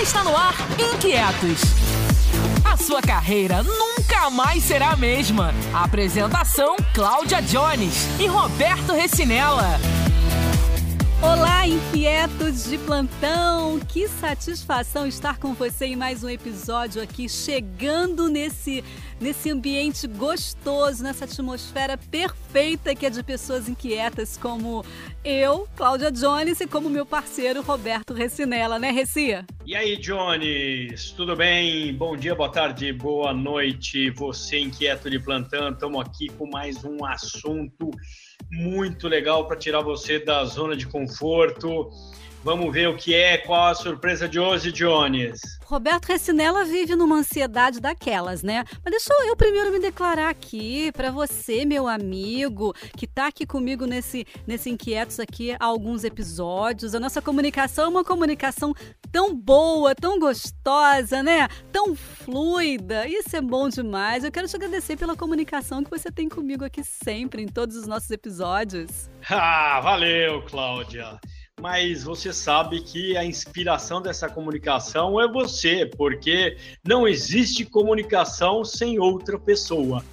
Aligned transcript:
Está 0.00 0.22
no 0.22 0.36
ar 0.36 0.54
Inquietos. 0.78 1.60
A 2.64 2.76
sua 2.76 3.02
carreira 3.02 3.64
nunca 3.64 4.30
mais 4.30 4.62
será 4.62 4.90
a 4.90 4.96
mesma. 4.96 5.52
apresentação: 5.74 6.76
Cláudia 6.94 7.42
Jones 7.42 8.06
e 8.20 8.26
Roberto 8.26 8.92
Recinella. 8.92 9.80
Olá, 11.20 11.66
inquietos 11.66 12.70
de 12.70 12.78
plantão! 12.78 13.80
Que 13.80 14.06
satisfação 14.06 15.04
estar 15.04 15.36
com 15.36 15.52
você 15.52 15.86
em 15.86 15.96
mais 15.96 16.22
um 16.22 16.28
episódio 16.28 17.02
aqui, 17.02 17.28
chegando 17.28 18.28
nesse, 18.28 18.84
nesse 19.20 19.50
ambiente 19.50 20.06
gostoso, 20.06 21.02
nessa 21.02 21.24
atmosfera 21.24 21.98
perfeita 21.98 22.94
que 22.94 23.04
é 23.04 23.10
de 23.10 23.20
pessoas 23.24 23.68
inquietas 23.68 24.36
como 24.36 24.84
eu, 25.24 25.68
Cláudia 25.76 26.12
Jones, 26.12 26.60
e 26.60 26.68
como 26.68 26.88
meu 26.88 27.04
parceiro 27.04 27.62
Roberto 27.62 28.14
Recinella, 28.14 28.78
né, 28.78 28.92
Recia? 28.92 29.44
E 29.66 29.74
aí, 29.74 29.96
Jones, 29.96 31.10
tudo 31.10 31.34
bem? 31.34 31.92
Bom 31.94 32.16
dia, 32.16 32.36
boa 32.36 32.48
tarde, 32.48 32.92
boa 32.92 33.34
noite, 33.34 34.08
você 34.10 34.60
inquieto 34.60 35.10
de 35.10 35.18
plantão. 35.18 35.70
Estamos 35.70 36.00
aqui 36.00 36.28
com 36.28 36.48
mais 36.48 36.84
um 36.84 37.04
assunto 37.04 37.90
muito 38.50 39.08
legal 39.08 39.46
para 39.46 39.56
tirar 39.56 39.82
você 39.82 40.18
da 40.18 40.44
zona 40.44 40.76
de 40.76 40.86
conforto. 40.86 41.90
Vamos 42.48 42.72
ver 42.72 42.88
o 42.88 42.96
que 42.96 43.14
é, 43.14 43.36
qual 43.36 43.66
a 43.66 43.74
surpresa 43.74 44.26
de 44.26 44.40
hoje, 44.40 44.72
Jones. 44.72 45.38
Roberto 45.66 46.06
Recinella 46.06 46.64
vive 46.64 46.96
numa 46.96 47.16
ansiedade 47.16 47.78
daquelas, 47.78 48.42
né? 48.42 48.64
Mas 48.82 48.90
deixa 48.90 49.12
eu 49.26 49.36
primeiro 49.36 49.70
me 49.70 49.78
declarar 49.78 50.30
aqui 50.30 50.90
para 50.92 51.10
você, 51.10 51.66
meu 51.66 51.86
amigo, 51.86 52.72
que 52.96 53.04
está 53.04 53.26
aqui 53.26 53.44
comigo 53.44 53.84
nesse, 53.84 54.26
nesse 54.46 54.70
Inquietos 54.70 55.20
aqui 55.20 55.52
há 55.60 55.62
alguns 55.62 56.04
episódios. 56.04 56.94
A 56.94 57.00
nossa 57.00 57.20
comunicação 57.20 57.84
é 57.84 57.88
uma 57.88 58.02
comunicação 58.02 58.72
tão 59.12 59.36
boa, 59.36 59.94
tão 59.94 60.18
gostosa, 60.18 61.22
né? 61.22 61.48
Tão 61.70 61.94
fluida. 61.94 63.06
Isso 63.06 63.36
é 63.36 63.42
bom 63.42 63.68
demais. 63.68 64.24
Eu 64.24 64.32
quero 64.32 64.48
te 64.48 64.56
agradecer 64.56 64.96
pela 64.96 65.14
comunicação 65.14 65.84
que 65.84 65.90
você 65.90 66.10
tem 66.10 66.30
comigo 66.30 66.64
aqui 66.64 66.82
sempre, 66.82 67.42
em 67.42 67.46
todos 67.46 67.76
os 67.76 67.86
nossos 67.86 68.10
episódios. 68.10 69.10
Ah, 69.30 69.80
valeu, 69.80 70.42
Cláudia 70.46 71.20
mas 71.60 72.04
você 72.04 72.32
sabe 72.32 72.80
que 72.80 73.16
a 73.16 73.24
inspiração 73.24 74.00
dessa 74.00 74.28
comunicação 74.28 75.20
é 75.20 75.26
você, 75.30 75.86
porque 75.86 76.56
não 76.86 77.06
existe 77.06 77.64
comunicação 77.64 78.64
sem 78.64 78.98
outra 78.98 79.38
pessoa. 79.38 80.04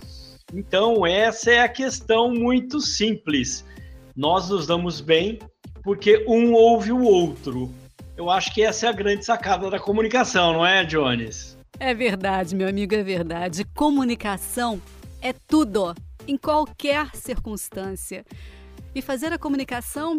Então, 0.54 1.06
essa 1.06 1.52
é 1.52 1.60
a 1.62 1.70
questão 1.70 2.34
muito 2.34 2.80
simples. 2.80 3.66
Nós 4.16 4.50
nos 4.50 4.66
damos 4.66 5.02
bem 5.02 5.40
porque 5.84 6.26
um 6.28 6.54
ouve 6.54 6.92
o 6.92 7.04
outro. 7.04 7.72
Eu 8.18 8.30
acho 8.30 8.54
que 8.54 8.64
essa 8.64 8.88
é 8.88 8.90
a 8.90 8.94
grande 8.94 9.26
sacada 9.26 9.70
da 9.70 9.80
comunicação, 9.80 10.54
não 10.54 10.66
é, 10.66 10.84
Jones? 10.86 11.58
É 11.80 11.94
verdade, 11.94 12.56
meu 12.56 12.68
amigo, 12.68 12.96
é 12.96 13.04
verdade. 13.04 13.66
Comunicação 13.76 14.82
é 15.22 15.34
tudo, 15.34 15.94
em 16.28 16.38
qualquer 16.38 17.14
circunstância. 17.14 18.26
E 18.96 19.02
fazer 19.02 19.34
a 19.34 19.38
comunicação 19.38 20.18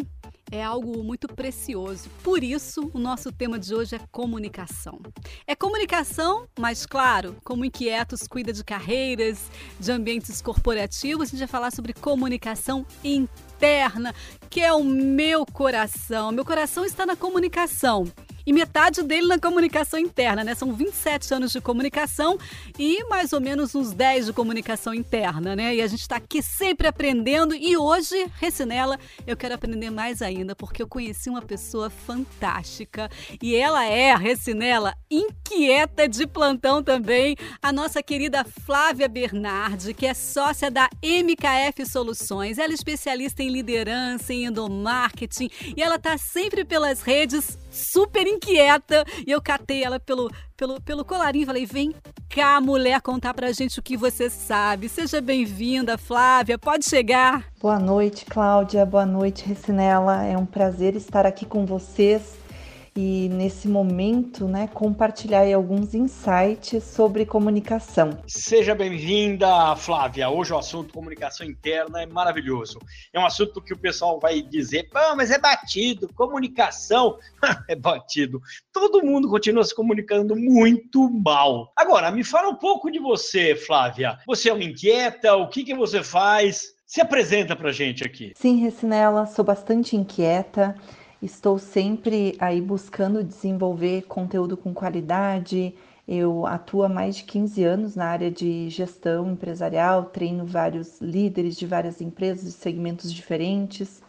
é 0.51 0.63
algo 0.63 1.03
muito 1.03 1.27
precioso. 1.27 2.09
Por 2.23 2.43
isso, 2.43 2.89
o 2.93 2.99
nosso 2.99 3.31
tema 3.31 3.59
de 3.59 3.73
hoje 3.73 3.95
é 3.95 3.99
comunicação. 4.11 4.99
É 5.45 5.55
comunicação, 5.55 6.47
mas 6.57 6.85
claro, 6.85 7.35
como 7.43 7.65
Inquietos 7.65 8.27
cuida 8.27 8.53
de 8.53 8.63
carreiras, 8.63 9.49
de 9.79 9.91
ambientes 9.91 10.41
corporativos, 10.41 11.27
a 11.27 11.31
gente 11.31 11.39
vai 11.39 11.47
falar 11.47 11.71
sobre 11.71 11.93
comunicação 11.93 12.85
interna, 13.03 14.13
que 14.49 14.61
é 14.61 14.73
o 14.73 14.83
meu 14.83 15.45
coração. 15.45 16.31
Meu 16.31 16.45
coração 16.45 16.85
está 16.85 17.05
na 17.05 17.15
comunicação 17.15 18.05
e 18.47 18.53
metade 18.53 19.03
dele 19.03 19.27
na 19.27 19.37
comunicação 19.37 19.99
interna, 19.99 20.41
né? 20.41 20.55
São 20.55 20.73
27 20.73 21.33
anos 21.33 21.51
de 21.51 21.59
comunicação 21.59 22.37
e 22.79 23.03
mais 23.09 23.33
ou 23.33 23.41
menos 23.41 23.75
uns 23.75 23.91
10 23.91 24.27
de 24.27 24.33
comunicação 24.33 24.93
interna, 24.93 25.53
né? 25.53 25.75
E 25.75 25.81
a 25.81 25.87
gente 25.87 25.99
está 25.99 26.15
aqui 26.15 26.41
sempre 26.41 26.87
aprendendo 26.87 27.53
e 27.53 27.75
hoje, 27.75 28.15
Recinela, 28.39 28.97
eu 29.27 29.35
quero 29.35 29.53
aprender 29.53 29.89
mais 29.89 30.16
ainda 30.25 30.55
porque 30.55 30.81
eu 30.81 30.87
conheci 30.87 31.29
uma 31.29 31.41
pessoa 31.41 31.89
fantástica 31.89 33.09
e 33.41 33.55
ela 33.55 33.85
é, 33.85 34.15
Recinela, 34.15 34.95
inquieta 35.09 36.07
de 36.07 36.25
plantão 36.27 36.83
também, 36.83 37.35
a 37.61 37.71
nossa 37.71 38.01
querida 38.01 38.43
Flávia 38.43 39.07
Bernardi, 39.07 39.93
que 39.93 40.05
é 40.05 40.13
sócia 40.13 40.69
da 40.69 40.89
MKF 41.03 41.85
Soluções. 41.85 42.57
Ela 42.57 42.71
é 42.71 42.75
especialista 42.75 43.41
em 43.43 43.49
liderança, 43.49 44.33
em 44.33 44.45
endomarketing 44.45 45.49
e 45.75 45.81
ela 45.81 45.95
está 45.95 46.17
sempre 46.17 46.65
pelas 46.65 47.01
redes 47.01 47.57
super 47.77 48.27
inquieta. 48.27 49.05
E 49.25 49.31
eu 49.31 49.41
catei 49.41 49.83
ela 49.83 49.99
pelo, 49.99 50.29
pelo, 50.55 50.81
pelo 50.81 51.05
colarinho 51.05 51.43
e 51.43 51.45
falei: 51.45 51.65
vem 51.65 51.93
cá, 52.29 52.59
mulher, 52.59 53.01
contar 53.01 53.33
pra 53.33 53.51
gente 53.51 53.79
o 53.79 53.83
que 53.83 53.95
você 53.95 54.29
sabe. 54.29 54.89
Seja 54.89 55.21
bem-vinda, 55.21 55.97
Flávia, 55.97 56.57
pode 56.57 56.85
chegar. 56.85 57.45
Boa 57.61 57.79
noite, 57.79 58.25
Cláudia. 58.25 58.85
Boa 58.85 59.05
noite, 59.05 59.45
Recinela. 59.45 60.23
É 60.23 60.37
um 60.37 60.45
prazer 60.45 60.95
estar 60.95 61.25
aqui 61.25 61.45
com 61.45 61.65
vocês 61.65 62.46
e 62.97 63.29
nesse 63.29 63.67
momento, 63.67 64.47
né, 64.47 64.67
compartilhar 64.73 65.45
alguns 65.53 65.93
insights 65.93 66.83
sobre 66.83 67.27
comunicação. 67.27 68.17
Seja 68.25 68.73
bem-vinda, 68.73 69.75
Flávia. 69.75 70.27
Hoje 70.29 70.51
o 70.51 70.57
assunto 70.57 70.95
comunicação 70.95 71.45
interna 71.45 72.01
é 72.01 72.07
maravilhoso. 72.07 72.79
É 73.13 73.19
um 73.19 73.25
assunto 73.25 73.61
que 73.61 73.71
o 73.71 73.77
pessoal 73.77 74.19
vai 74.19 74.41
dizer, 74.41 74.89
mas 75.15 75.29
é 75.29 75.37
batido, 75.37 76.11
comunicação 76.15 77.19
é 77.69 77.75
batido. 77.75 78.41
Todo 78.73 79.05
mundo 79.05 79.29
continua 79.29 79.63
se 79.63 79.75
comunicando 79.75 80.35
muito 80.35 81.07
mal. 81.07 81.71
Agora, 81.75 82.09
me 82.09 82.23
fala 82.23 82.49
um 82.49 82.55
pouco 82.55 82.89
de 82.89 82.97
você, 82.97 83.55
Flávia. 83.55 84.17
Você 84.25 84.49
é 84.49 84.53
uma 84.53 84.63
inquieta? 84.63 85.35
O 85.35 85.49
que, 85.49 85.63
que 85.63 85.75
você 85.75 86.01
faz? 86.01 86.75
Se 86.87 86.99
apresenta 86.99 87.55
pra 87.55 87.71
gente 87.71 88.03
aqui. 88.03 88.31
Sim, 88.35 88.57
Recinela, 88.57 89.27
sou 89.27 89.45
bastante 89.45 89.95
inquieta. 89.95 90.73
Estou 91.21 91.57
sempre 91.57 92.35
aí 92.39 92.61
buscando 92.61 93.23
desenvolver 93.23 94.03
conteúdo 94.03 94.55
com 94.55 94.71
qualidade. 94.71 95.73
Eu 96.07 96.45
atuo 96.45 96.83
há 96.83 96.89
mais 96.89 97.15
de 97.15 97.23
15 97.23 97.63
anos 97.63 97.95
na 97.95 98.05
área 98.05 98.29
de 98.29 98.69
gestão 98.69 99.31
empresarial, 99.31 100.05
treino 100.05 100.45
vários 100.45 101.01
líderes 101.01 101.55
de 101.55 101.65
várias 101.65 102.01
empresas 102.01 102.45
de 102.45 102.51
segmentos 102.51 103.11
diferentes. 103.11 103.99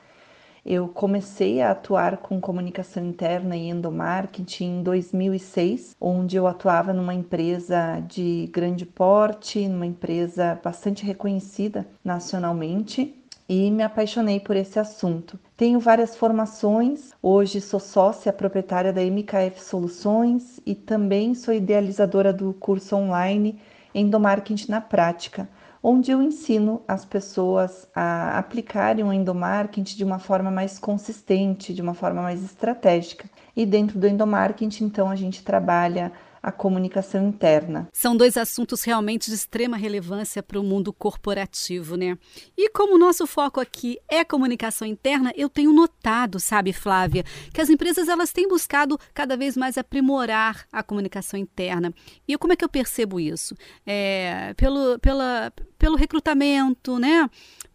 Eu 0.67 0.87
comecei 0.87 1.63
a 1.63 1.71
atuar 1.71 2.19
com 2.19 2.43
comunicação 2.43 3.03
interna 3.03 3.57
e 3.57 3.71
endomarketing 3.71 4.81
em 4.81 4.83
2006, 4.83 5.97
onde 5.99 6.37
eu 6.37 6.47
atuava 6.47 6.93
numa 6.93 7.15
empresa 7.15 8.01
de 8.07 8.51
grande 8.53 8.85
porte, 8.85 9.67
numa 9.67 9.87
empresa 9.87 10.61
bastante 10.63 11.07
reconhecida 11.07 11.89
nacionalmente 12.05 13.19
e 13.49 13.71
me 13.71 13.83
apaixonei 13.83 14.39
por 14.39 14.55
esse 14.57 14.79
assunto. 14.79 15.39
Tenho 15.57 15.81
várias 15.81 16.15
formações, 16.15 17.13
hoje 17.23 17.61
sou 17.61 17.81
sócia 17.81 18.33
proprietária 18.33 18.93
da 18.93 19.01
MKF 19.01 19.61
Soluções 19.63 20.61
e 20.67 20.75
também 20.75 21.35
sou 21.35 21.55
idealizadora 21.55 22.33
do 22.33 22.53
curso 22.53 22.95
online 22.95 23.59
Endomarketing 23.95 24.71
na 24.71 24.81
Prática, 24.83 25.49
onde 25.83 26.11
eu 26.11 26.21
ensino 26.21 26.83
as 26.87 27.05
pessoas 27.07 27.89
a 27.95 28.39
aplicarem 28.39 29.05
o 29.05 29.13
endomarketing 29.13 29.97
de 29.97 30.05
uma 30.05 30.19
forma 30.19 30.51
mais 30.51 30.79
consistente, 30.79 31.73
de 31.73 31.81
uma 31.81 31.95
forma 31.95 32.21
mais 32.21 32.45
estratégica. 32.45 33.31
E 33.57 33.65
dentro 33.65 33.99
do 33.99 34.07
endomarketing, 34.07 34.85
então, 34.85 35.09
a 35.09 35.17
gente 35.17 35.43
trabalha 35.43 36.13
a 36.49 36.53
comunicação 36.53 37.29
interna. 37.29 37.89
São 37.93 38.17
dois 38.17 38.37
assuntos 38.37 38.83
realmente 38.83 39.29
de 39.29 39.35
extrema 39.35 39.77
relevância 39.77 40.43
para 40.43 40.59
o 40.59 40.63
mundo 40.63 40.93
corporativo, 40.93 41.95
né? 41.97 42.17
E 42.57 42.71
como 42.71 42.95
o 42.95 42.99
nosso 42.99 43.27
foco 43.27 43.61
aqui 43.61 43.99
é 44.09 44.25
comunicação 44.25 44.89
interna, 44.89 45.31
eu 45.37 45.49
tenho 45.49 45.73
notado, 45.73 46.41
sabe, 46.41 46.73
Flávia, 46.73 47.25
que 47.53 47.61
as 47.61 47.69
empresas 47.69 48.09
elas 48.09 48.33
têm 48.33 48.49
buscado 48.49 48.99
cada 49.13 49.37
vez 49.37 49.57
mais 49.57 49.77
aprimorar 49.77 50.67
a 50.73 50.83
comunicação 50.83 51.39
interna. 51.39 51.93
E 52.27 52.37
como 52.39 52.55
é 52.55 52.57
que 52.57 52.65
eu 52.65 52.69
percebo 52.69 53.21
isso? 53.21 53.55
É, 53.87 54.55
pelo, 54.55 54.99
pela, 55.01 55.53
pelo 55.79 55.97
recrutamento, 55.97 56.99
né? 56.99 57.29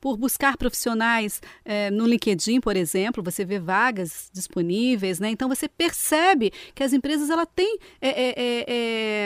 por 0.03 0.17
buscar 0.17 0.57
profissionais 0.57 1.41
é, 1.63 1.89
no 1.89 2.05
LinkedIn, 2.05 2.59
por 2.59 2.75
exemplo, 2.75 3.23
você 3.23 3.45
vê 3.45 3.57
vagas 3.57 4.29
disponíveis, 4.33 5.17
né? 5.17 5.29
Então 5.29 5.47
você 5.47 5.65
percebe 5.69 6.51
que 6.75 6.83
as 6.83 6.91
empresas 6.91 7.29
ela 7.29 7.45
têm 7.45 7.79
é, 8.01 8.65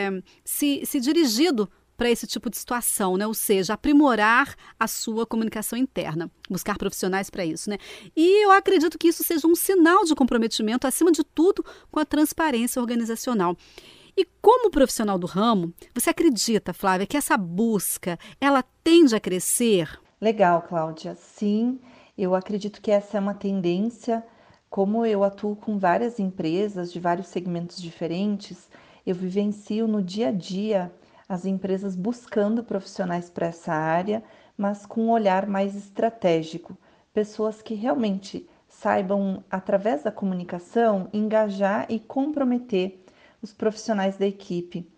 é, 0.06 0.22
se, 0.44 0.82
se 0.86 1.00
dirigido 1.00 1.68
para 1.96 2.08
esse 2.08 2.28
tipo 2.28 2.48
de 2.48 2.56
situação, 2.56 3.16
né? 3.16 3.26
Ou 3.26 3.34
seja, 3.34 3.74
aprimorar 3.74 4.54
a 4.78 4.86
sua 4.86 5.26
comunicação 5.26 5.76
interna, 5.76 6.30
buscar 6.48 6.78
profissionais 6.78 7.28
para 7.28 7.44
isso, 7.44 7.68
né? 7.68 7.76
E 8.16 8.44
eu 8.44 8.52
acredito 8.52 8.96
que 8.96 9.08
isso 9.08 9.24
seja 9.24 9.48
um 9.48 9.56
sinal 9.56 10.04
de 10.04 10.14
comprometimento, 10.14 10.86
acima 10.86 11.10
de 11.10 11.24
tudo, 11.24 11.64
com 11.90 11.98
a 11.98 12.04
transparência 12.04 12.80
organizacional. 12.80 13.56
E 14.20 14.26
como 14.42 14.68
profissional 14.68 15.16
do 15.16 15.28
ramo, 15.28 15.72
você 15.94 16.10
acredita, 16.10 16.72
Flávia, 16.72 17.06
que 17.06 17.16
essa 17.16 17.36
busca 17.36 18.18
ela 18.40 18.64
tende 18.82 19.14
a 19.14 19.20
crescer? 19.20 19.96
Legal, 20.20 20.62
Cláudia. 20.62 21.14
Sim, 21.14 21.78
eu 22.18 22.34
acredito 22.34 22.82
que 22.82 22.90
essa 22.90 23.16
é 23.16 23.20
uma 23.20 23.34
tendência 23.34 24.26
Como 24.68 25.06
eu 25.06 25.22
atuo 25.22 25.54
com 25.54 25.78
várias 25.78 26.18
empresas 26.18 26.92
de 26.92 26.98
vários 26.98 27.28
segmentos 27.28 27.80
diferentes, 27.80 28.68
eu 29.06 29.14
vivencio 29.14 29.86
no 29.86 30.02
dia 30.02 30.30
a 30.30 30.32
dia 30.32 30.92
as 31.28 31.46
empresas 31.46 31.94
buscando 31.94 32.64
profissionais 32.64 33.30
para 33.30 33.46
essa 33.46 33.72
área, 33.72 34.24
mas 34.56 34.84
com 34.84 35.02
um 35.02 35.10
olhar 35.10 35.46
mais 35.46 35.76
estratégico, 35.76 36.76
pessoas 37.14 37.62
que 37.62 37.74
realmente 37.74 38.48
saibam, 38.66 39.44
através 39.48 40.02
da 40.02 40.10
comunicação, 40.10 41.08
engajar 41.12 41.86
e 41.88 42.00
comprometer 42.00 43.04
os 43.42 43.52
profissionais 43.52 44.16
da 44.16 44.26
equipe. 44.26 44.90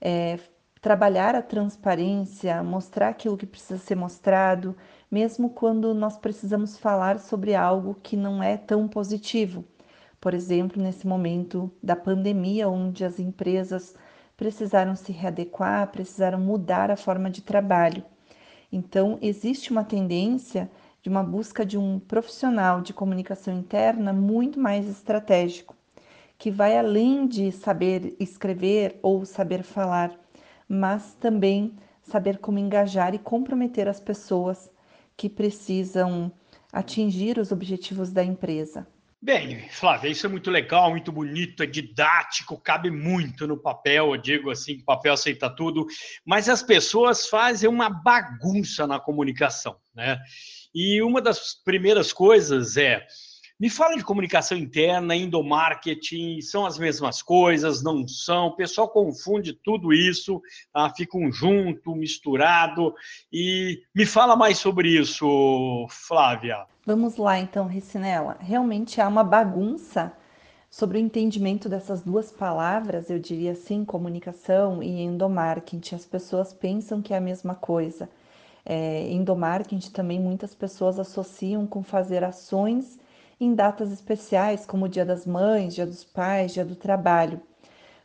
É, 0.00 0.38
trabalhar 0.80 1.34
a 1.34 1.42
transparência, 1.42 2.62
mostrar 2.62 3.08
aquilo 3.08 3.36
que 3.36 3.46
precisa 3.46 3.78
ser 3.78 3.96
mostrado, 3.96 4.76
mesmo 5.10 5.50
quando 5.50 5.92
nós 5.94 6.16
precisamos 6.16 6.78
falar 6.78 7.18
sobre 7.18 7.54
algo 7.54 7.96
que 8.02 8.16
não 8.16 8.42
é 8.42 8.56
tão 8.56 8.86
positivo. 8.86 9.64
Por 10.20 10.34
exemplo, 10.34 10.82
nesse 10.82 11.06
momento 11.06 11.70
da 11.82 11.96
pandemia, 11.96 12.68
onde 12.68 13.04
as 13.04 13.18
empresas 13.18 13.94
precisaram 14.36 14.94
se 14.94 15.12
readequar, 15.12 15.88
precisaram 15.88 16.38
mudar 16.40 16.90
a 16.90 16.96
forma 16.96 17.30
de 17.30 17.42
trabalho. 17.42 18.04
Então, 18.70 19.18
existe 19.20 19.70
uma 19.70 19.84
tendência 19.84 20.70
de 21.02 21.08
uma 21.08 21.22
busca 21.22 21.64
de 21.64 21.78
um 21.78 21.98
profissional 21.98 22.80
de 22.80 22.92
comunicação 22.92 23.54
interna 23.54 24.12
muito 24.12 24.60
mais 24.60 24.86
estratégico, 24.88 25.74
que 26.38 26.50
vai 26.50 26.78
além 26.78 27.26
de 27.26 27.50
saber 27.50 28.14
escrever 28.20 28.98
ou 29.02 29.26
saber 29.26 29.64
falar, 29.64 30.12
mas 30.68 31.14
também 31.14 31.76
saber 32.00 32.38
como 32.38 32.58
engajar 32.58 33.14
e 33.14 33.18
comprometer 33.18 33.88
as 33.88 33.98
pessoas 33.98 34.70
que 35.16 35.28
precisam 35.28 36.32
atingir 36.72 37.38
os 37.38 37.50
objetivos 37.50 38.12
da 38.12 38.22
empresa. 38.22 38.86
Bem, 39.20 39.68
Flávia, 39.70 40.08
isso 40.08 40.26
é 40.26 40.28
muito 40.28 40.48
legal, 40.48 40.90
muito 40.90 41.10
bonito, 41.10 41.64
é 41.64 41.66
didático, 41.66 42.56
cabe 42.56 42.88
muito 42.88 43.48
no 43.48 43.56
papel, 43.56 44.14
eu 44.14 44.16
digo 44.16 44.48
assim, 44.48 44.74
o 44.74 44.84
papel 44.84 45.12
aceita 45.12 45.50
tudo, 45.50 45.88
mas 46.24 46.48
as 46.48 46.62
pessoas 46.62 47.26
fazem 47.26 47.68
uma 47.68 47.90
bagunça 47.90 48.86
na 48.86 49.00
comunicação, 49.00 49.76
né? 49.92 50.20
E 50.72 51.02
uma 51.02 51.20
das 51.20 51.52
primeiras 51.64 52.12
coisas 52.12 52.76
é 52.76 53.04
me 53.58 53.68
fala 53.68 53.96
de 53.96 54.04
comunicação 54.04 54.56
interna, 54.56 55.16
endomarketing, 55.16 56.40
são 56.40 56.64
as 56.64 56.78
mesmas 56.78 57.20
coisas, 57.20 57.82
não 57.82 58.06
são? 58.06 58.46
O 58.46 58.56
pessoal 58.56 58.88
confunde 58.88 59.52
tudo 59.52 59.92
isso, 59.92 60.40
tá? 60.72 60.88
ficam 60.94 61.30
junto, 61.32 61.96
misturado. 61.96 62.94
E 63.32 63.82
me 63.92 64.06
fala 64.06 64.36
mais 64.36 64.58
sobre 64.58 64.88
isso, 64.88 65.86
Flávia. 65.88 66.66
Vamos 66.86 67.16
lá 67.16 67.38
então, 67.38 67.66
Ricinela. 67.66 68.36
Realmente 68.40 69.00
há 69.00 69.08
uma 69.08 69.24
bagunça 69.24 70.12
sobre 70.70 70.98
o 70.98 71.00
entendimento 71.00 71.68
dessas 71.68 72.02
duas 72.02 72.30
palavras, 72.30 73.10
eu 73.10 73.18
diria 73.18 73.52
assim, 73.52 73.84
comunicação 73.84 74.82
e 74.82 75.00
endomarketing. 75.00 75.96
As 75.96 76.04
pessoas 76.04 76.52
pensam 76.52 77.02
que 77.02 77.12
é 77.12 77.16
a 77.16 77.20
mesma 77.20 77.56
coisa. 77.56 78.08
É, 78.64 79.10
endomarketing 79.10 79.90
também 79.90 80.20
muitas 80.20 80.54
pessoas 80.54 80.98
associam 81.00 81.66
com 81.66 81.82
fazer 81.82 82.22
ações 82.22 83.00
em 83.40 83.54
datas 83.54 83.92
especiais, 83.92 84.66
como 84.66 84.86
o 84.86 84.88
Dia 84.88 85.04
das 85.04 85.26
Mães, 85.26 85.74
Dia 85.74 85.86
dos 85.86 86.04
Pais, 86.04 86.52
Dia 86.52 86.64
do 86.64 86.74
Trabalho. 86.74 87.40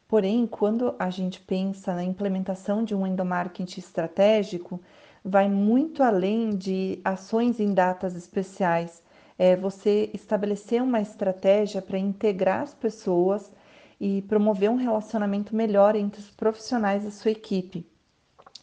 Porém, 0.07 0.45
quando 0.45 0.93
a 0.99 1.09
gente 1.09 1.39
pensa 1.39 1.93
na 1.95 2.03
implementação 2.03 2.83
de 2.83 2.93
um 2.93 3.07
endomarketing 3.07 3.79
estratégico, 3.79 4.79
vai 5.25 5.49
muito 5.49 6.03
além 6.03 6.51
de 6.51 6.99
ações 7.03 7.59
em 7.59 7.73
datas 7.73 8.15
especiais. 8.15 9.01
É 9.39 9.55
você 9.55 10.11
estabelecer 10.13 10.83
uma 10.83 11.01
estratégia 11.01 11.81
para 11.81 11.97
integrar 11.97 12.61
as 12.61 12.73
pessoas 12.73 13.51
e 13.99 14.21
promover 14.23 14.69
um 14.69 14.75
relacionamento 14.75 15.55
melhor 15.55 15.95
entre 15.95 16.21
os 16.21 16.29
profissionais 16.29 17.03
da 17.03 17.11
sua 17.11 17.31
equipe. 17.31 17.87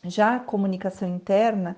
Já 0.05 0.37
a 0.37 0.41
comunicação 0.41 1.09
interna 1.09 1.77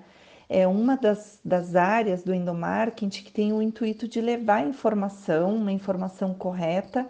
é 0.52 0.68
uma 0.68 0.98
das, 0.98 1.40
das 1.42 1.74
áreas 1.74 2.22
do 2.22 2.34
endomarketing 2.34 3.24
que 3.24 3.32
tem 3.32 3.54
o 3.54 3.62
intuito 3.62 4.06
de 4.06 4.20
levar 4.20 4.66
informação, 4.66 5.56
uma 5.56 5.72
informação 5.72 6.34
correta, 6.34 7.06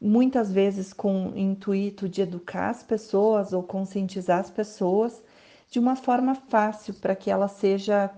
muitas 0.00 0.50
vezes 0.50 0.92
com 0.92 1.28
o 1.28 1.38
intuito 1.38 2.08
de 2.08 2.22
educar 2.22 2.70
as 2.70 2.82
pessoas 2.82 3.52
ou 3.52 3.62
conscientizar 3.62 4.40
as 4.40 4.50
pessoas 4.50 5.22
de 5.70 5.78
uma 5.78 5.94
forma 5.94 6.34
fácil 6.34 6.94
para 6.94 7.14
que 7.14 7.30
ela 7.30 7.46
seja 7.46 8.10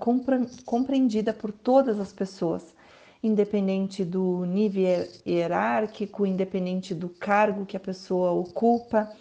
compreendida 0.64 1.34
por 1.34 1.52
todas 1.52 2.00
as 2.00 2.12
pessoas, 2.12 2.74
independente 3.22 4.06
do 4.06 4.46
nível 4.46 5.06
hierárquico, 5.26 6.24
independente 6.24 6.94
do 6.94 7.10
cargo 7.10 7.66
que 7.66 7.76
a 7.76 7.80
pessoa 7.80 8.30
ocupa. 8.30 9.12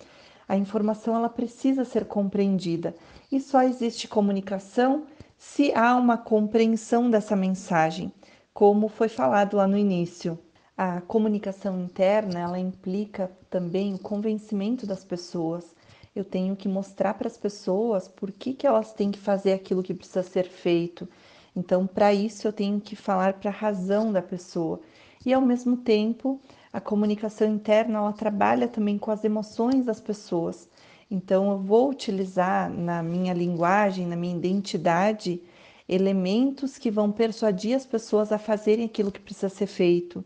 A 0.48 0.56
informação 0.56 1.14
ela 1.14 1.30
precisa 1.30 1.84
ser 1.84 2.06
compreendida 2.06 2.96
e 3.30 3.40
só 3.42 3.64
existe 3.64 4.08
comunicação 4.08 5.06
se 5.38 5.74
há 5.74 5.96
uma 5.96 6.18
compreensão 6.18 7.10
dessa 7.10 7.36
mensagem, 7.36 8.12
como 8.54 8.88
foi 8.88 9.10
falado 9.10 9.58
lá 9.58 9.68
no 9.68 9.78
início. 9.78 10.40
A 10.78 11.02
comunicação 11.02 11.80
interna, 11.80 12.40
ela 12.40 12.60
implica 12.60 13.32
também 13.50 13.94
o 13.94 14.00
convencimento 14.00 14.86
das 14.86 15.04
pessoas. 15.04 15.76
Eu 16.16 16.24
tenho 16.24 16.56
que 16.56 16.68
mostrar 16.68 17.14
para 17.14 17.28
as 17.28 17.38
pessoas 17.38 18.08
por 18.08 18.32
que, 18.32 18.54
que 18.54 18.66
elas 18.68 18.94
têm 18.94 19.12
que 19.12 19.20
fazer 19.20 19.54
aquilo 19.54 19.84
que 19.84 19.94
precisa 19.94 20.24
ser 20.24 20.48
feito. 20.48 21.08
Então, 21.56 21.88
para 21.88 22.14
isso, 22.14 22.48
eu 22.48 22.54
tenho 22.54 22.80
que 22.82 22.96
falar 22.96 23.34
para 23.34 23.50
a 23.50 23.54
razão 23.54 24.12
da 24.12 24.22
pessoa. 24.22 24.82
E, 25.26 25.34
ao 25.34 25.42
mesmo 25.42 25.78
tempo, 25.78 26.40
a 26.72 26.82
comunicação 26.82 27.48
interna, 27.48 28.00
ela 28.00 28.14
trabalha 28.14 28.68
também 28.68 28.98
com 28.98 29.12
as 29.12 29.24
emoções 29.24 29.86
das 29.86 30.00
pessoas. 30.02 30.70
Então, 31.10 31.52
eu 31.52 31.60
vou 31.60 31.90
utilizar 31.90 32.70
na 32.70 33.04
minha 33.04 33.34
linguagem, 33.34 34.08
na 34.08 34.16
minha 34.16 34.36
identidade, 34.36 35.42
elementos 35.88 36.78
que 36.78 36.90
vão 36.90 37.12
persuadir 37.12 37.76
as 37.76 37.86
pessoas 37.86 38.32
a 38.32 38.40
fazerem 38.40 38.86
aquilo 38.86 39.12
que 39.12 39.20
precisa 39.20 39.50
ser 39.50 39.68
feito. 39.68 40.26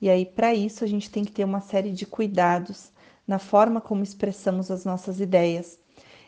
E 0.00 0.08
aí, 0.08 0.24
para 0.24 0.54
isso, 0.54 0.84
a 0.84 0.86
gente 0.86 1.10
tem 1.10 1.24
que 1.24 1.32
ter 1.32 1.44
uma 1.44 1.60
série 1.60 1.90
de 1.90 2.06
cuidados 2.06 2.92
na 3.26 3.38
forma 3.38 3.80
como 3.80 4.04
expressamos 4.04 4.70
as 4.70 4.84
nossas 4.84 5.18
ideias. 5.18 5.78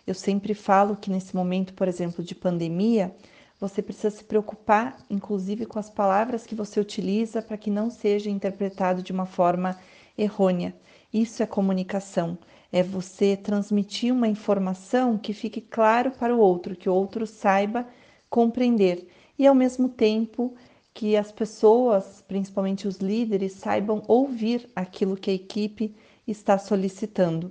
Eu 0.07 0.15
sempre 0.15 0.55
falo 0.55 0.97
que 0.97 1.11
nesse 1.11 1.37
momento, 1.37 1.75
por 1.75 1.87
exemplo, 1.87 2.25
de 2.25 2.35
pandemia, 2.35 3.15
você 3.61 3.81
precisa 3.83 4.11
se 4.11 4.25
preocupar, 4.25 4.99
inclusive, 5.09 5.65
com 5.65 5.79
as 5.79 5.91
palavras 5.91 6.45
que 6.45 6.55
você 6.55 6.81
utiliza 6.81 7.41
para 7.41 7.57
que 7.57 7.71
não 7.71 7.91
seja 7.91 8.31
interpretado 8.31 9.03
de 9.03 9.13
uma 9.13 9.27
forma 9.27 9.79
errônea. 10.17 10.75
Isso 11.13 11.43
é 11.43 11.47
comunicação 11.47 12.37
é 12.77 12.83
você 12.83 13.39
transmitir 13.39 14.13
uma 14.13 14.29
informação 14.29 15.17
que 15.17 15.33
fique 15.33 15.63
claro 15.63 16.11
para 16.11 16.37
o 16.37 16.39
outro, 16.39 16.77
que 16.77 16.91
o 16.91 16.95
outro 16.95 17.27
saiba 17.27 17.89
compreender 18.29 19.09
e 19.39 19.47
ao 19.47 19.55
mesmo 19.55 19.89
tempo 19.89 20.55
que 20.93 21.17
as 21.17 21.33
pessoas, 21.33 22.23
principalmente 22.29 22.87
os 22.87 22.99
líderes, 22.99 23.55
saibam 23.55 24.03
ouvir 24.07 24.69
aquilo 24.77 25.17
que 25.17 25.31
a 25.31 25.35
equipe 25.35 25.95
está 26.29 26.59
solicitando, 26.59 27.51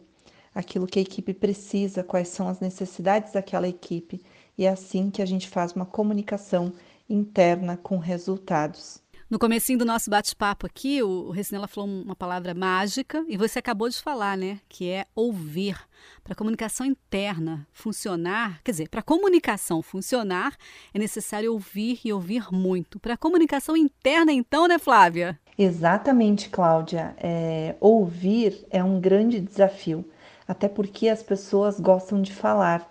aquilo 0.54 0.86
que 0.86 1.00
a 1.00 1.02
equipe 1.02 1.34
precisa, 1.34 2.04
quais 2.04 2.28
são 2.28 2.48
as 2.48 2.60
necessidades 2.60 3.34
daquela 3.34 3.68
equipe. 3.68 4.22
E 4.56 4.66
é 4.66 4.70
assim 4.70 5.10
que 5.10 5.24
a 5.24 5.26
gente 5.26 5.50
faz 5.50 5.74
uma 5.74 5.88
comunicação 5.88 6.72
interna 7.10 7.76
com 7.76 7.98
resultados. 7.98 9.02
No 9.36 9.40
comecinho 9.40 9.78
do 9.78 9.84
nosso 9.84 10.10
bate-papo 10.10 10.66
aqui, 10.66 11.04
o 11.04 11.30
Recinela 11.30 11.68
falou 11.68 11.90
uma 11.90 12.16
palavra 12.16 12.54
mágica 12.54 13.22
e 13.28 13.36
você 13.36 13.60
acabou 13.60 13.90
de 13.90 14.02
falar, 14.02 14.38
né? 14.38 14.62
Que 14.70 14.90
é 14.90 15.06
ouvir. 15.14 15.78
Para 16.24 16.32
a 16.32 16.36
comunicação 16.38 16.86
interna 16.86 17.68
funcionar, 17.74 18.62
quer 18.64 18.72
dizer, 18.72 18.88
para 18.88 19.02
a 19.02 19.04
comunicação 19.04 19.82
funcionar, 19.82 20.56
é 20.94 20.98
necessário 20.98 21.52
ouvir 21.52 22.00
e 22.06 22.14
ouvir 22.14 22.48
muito. 22.50 22.98
Para 22.98 23.16
a 23.16 23.18
comunicação 23.18 23.76
interna, 23.76 24.32
então, 24.32 24.70
né, 24.70 24.80
Flávia? 24.80 25.38
Exatamente, 25.58 26.48
Cláudia. 26.48 27.14
É, 27.18 27.76
ouvir 27.82 28.66
é 28.70 28.82
um 28.82 29.02
grande 29.02 29.42
desafio, 29.42 30.10
até 30.48 30.70
porque 30.70 31.10
as 31.10 31.22
pessoas 31.22 31.78
gostam 31.78 32.22
de 32.22 32.34
falar. 32.34 32.90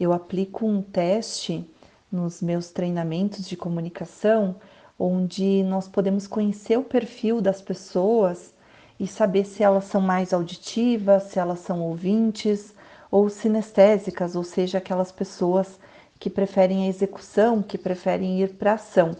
Eu 0.00 0.14
aplico 0.14 0.66
um 0.66 0.80
teste 0.80 1.62
nos 2.10 2.40
meus 2.40 2.70
treinamentos 2.70 3.46
de 3.46 3.58
comunicação 3.58 4.56
onde 4.98 5.62
nós 5.62 5.88
podemos 5.88 6.26
conhecer 6.26 6.78
o 6.78 6.84
perfil 6.84 7.40
das 7.40 7.60
pessoas 7.60 8.52
e 8.98 9.06
saber 9.06 9.44
se 9.44 9.62
elas 9.62 9.84
são 9.84 10.00
mais 10.00 10.32
auditivas, 10.32 11.24
se 11.24 11.38
elas 11.38 11.60
são 11.60 11.80
ouvintes 11.80 12.74
ou 13.10 13.28
sinestésicas, 13.28 14.36
ou 14.36 14.44
seja, 14.44 14.78
aquelas 14.78 15.10
pessoas 15.10 15.78
que 16.18 16.30
preferem 16.30 16.84
a 16.84 16.88
execução, 16.88 17.62
que 17.62 17.76
preferem 17.76 18.40
ir 18.40 18.50
para 18.54 18.72
a 18.72 18.74
ação. 18.74 19.16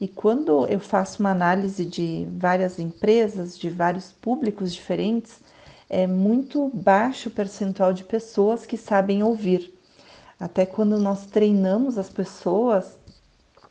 E 0.00 0.06
quando 0.06 0.66
eu 0.66 0.78
faço 0.78 1.20
uma 1.20 1.30
análise 1.30 1.84
de 1.84 2.28
várias 2.30 2.78
empresas, 2.78 3.58
de 3.58 3.68
vários 3.68 4.12
públicos 4.12 4.72
diferentes, 4.72 5.40
é 5.88 6.06
muito 6.06 6.70
baixo 6.72 7.28
o 7.28 7.32
percentual 7.32 7.92
de 7.92 8.04
pessoas 8.04 8.66
que 8.66 8.76
sabem 8.76 9.22
ouvir. 9.22 9.72
Até 10.38 10.66
quando 10.66 10.98
nós 10.98 11.26
treinamos 11.26 11.96
as 11.96 12.10
pessoas, 12.10 12.98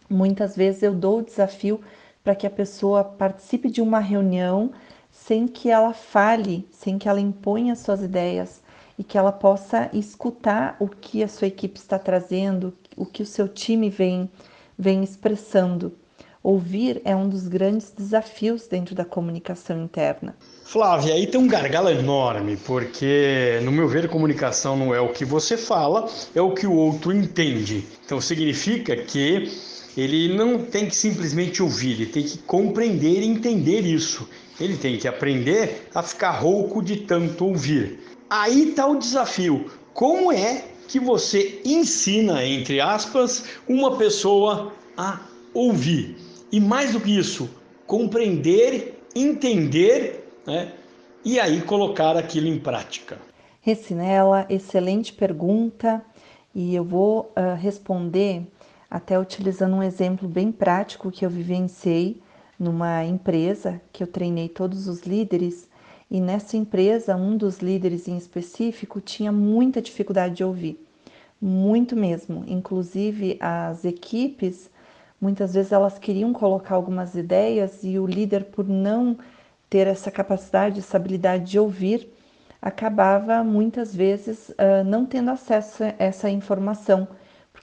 Muitas 0.09 0.55
vezes 0.55 0.83
eu 0.83 0.93
dou 0.93 1.19
o 1.19 1.23
desafio 1.23 1.81
para 2.23 2.35
que 2.35 2.45
a 2.45 2.49
pessoa 2.49 3.03
participe 3.03 3.69
de 3.69 3.81
uma 3.81 3.99
reunião 3.99 4.71
sem 5.11 5.47
que 5.47 5.69
ela 5.69 5.93
fale, 5.93 6.67
sem 6.71 6.97
que 6.97 7.07
ela 7.07 7.19
imponha 7.19 7.75
suas 7.75 8.01
ideias 8.01 8.61
e 8.97 9.03
que 9.03 9.17
ela 9.17 9.31
possa 9.31 9.89
escutar 9.93 10.75
o 10.79 10.87
que 10.87 11.23
a 11.23 11.27
sua 11.27 11.47
equipe 11.47 11.79
está 11.79 11.97
trazendo, 11.97 12.73
o 12.95 13.05
que 13.05 13.23
o 13.23 13.25
seu 13.25 13.47
time 13.47 13.89
vem, 13.89 14.29
vem 14.77 15.03
expressando. 15.03 15.93
Ouvir 16.43 17.01
é 17.03 17.15
um 17.15 17.27
dos 17.27 17.47
grandes 17.47 17.91
desafios 17.91 18.67
dentro 18.67 18.93
da 18.93 19.03
comunicação 19.03 19.83
interna. 19.83 20.35
Flávia, 20.63 21.15
aí 21.15 21.25
tem 21.25 21.41
um 21.41 21.47
gargalo 21.47 21.89
enorme, 21.89 22.55
porque, 22.57 23.59
no 23.63 23.71
meu 23.71 23.87
ver, 23.87 24.07
comunicação 24.07 24.77
não 24.77 24.93
é 24.93 24.99
o 24.99 25.09
que 25.09 25.25
você 25.25 25.57
fala, 25.57 26.07
é 26.35 26.41
o 26.41 26.53
que 26.53 26.67
o 26.67 26.73
outro 26.73 27.11
entende. 27.11 27.83
Então 28.05 28.21
significa 28.21 28.95
que 28.95 29.51
ele 29.97 30.35
não 30.35 30.59
tem 30.59 30.87
que 30.87 30.95
simplesmente 30.95 31.63
ouvir, 31.63 31.93
ele 31.93 32.05
tem 32.07 32.23
que 32.23 32.37
compreender 32.39 33.21
e 33.21 33.27
entender 33.27 33.81
isso. 33.81 34.27
Ele 34.59 34.77
tem 34.77 34.97
que 34.97 35.07
aprender 35.07 35.89
a 35.93 36.01
ficar 36.01 36.31
rouco 36.31 36.81
de 36.81 36.97
tanto 36.97 37.45
ouvir. 37.45 37.99
Aí 38.29 38.69
está 38.69 38.87
o 38.87 38.97
desafio. 38.97 39.69
Como 39.93 40.31
é 40.31 40.65
que 40.87 40.99
você 40.99 41.61
ensina, 41.65 42.45
entre 42.45 42.79
aspas, 42.79 43.45
uma 43.67 43.97
pessoa 43.97 44.73
a 44.97 45.19
ouvir? 45.53 46.17
E 46.51 46.59
mais 46.59 46.93
do 46.93 47.01
que 47.01 47.17
isso, 47.17 47.49
compreender, 47.85 48.99
entender 49.13 50.25
né? 50.45 50.71
e 51.23 51.39
aí 51.39 51.61
colocar 51.61 52.15
aquilo 52.15 52.47
em 52.47 52.59
prática. 52.59 53.17
Recinela, 53.61 54.45
excelente 54.49 55.11
pergunta 55.11 56.03
e 56.53 56.75
eu 56.75 56.83
vou 56.83 57.33
uh, 57.35 57.55
responder 57.59 58.43
até 58.89 59.19
utilizando 59.19 59.75
um 59.75 59.83
exemplo 59.83 60.27
bem 60.27 60.51
prático 60.51 61.11
que 61.11 61.25
eu 61.25 61.29
vivenciei 61.29 62.21
numa 62.59 63.03
empresa 63.03 63.81
que 63.91 64.03
eu 64.03 64.07
treinei 64.07 64.47
todos 64.49 64.87
os 64.87 65.01
líderes. 65.01 65.69
E 66.09 66.21
nessa 66.21 66.55
empresa 66.55 67.15
um 67.15 67.35
dos 67.35 67.59
líderes 67.59 68.07
em 68.07 68.17
específico 68.17 69.01
tinha 69.01 69.31
muita 69.31 69.81
dificuldade 69.81 70.35
de 70.35 70.43
ouvir, 70.43 70.85
muito 71.41 71.95
mesmo. 71.95 72.43
Inclusive 72.47 73.37
as 73.41 73.83
equipes 73.83 74.69
Muitas 75.19 75.53
vezes 75.53 75.71
elas 75.71 75.97
queriam 75.97 76.33
colocar 76.33 76.75
algumas 76.75 77.15
ideias 77.15 77.83
e 77.83 77.97
o 77.97 78.05
líder, 78.05 78.45
por 78.45 78.67
não 78.67 79.17
ter 79.69 79.87
essa 79.87 80.11
capacidade, 80.11 80.79
essa 80.79 80.97
habilidade 80.97 81.45
de 81.45 81.57
ouvir, 81.57 82.07
acabava 82.61 83.43
muitas 83.43 83.95
vezes 83.95 84.49
uh, 84.49 84.83
não 84.85 85.05
tendo 85.05 85.31
acesso 85.31 85.83
a 85.83 85.95
essa 85.97 86.29
informação, 86.29 87.07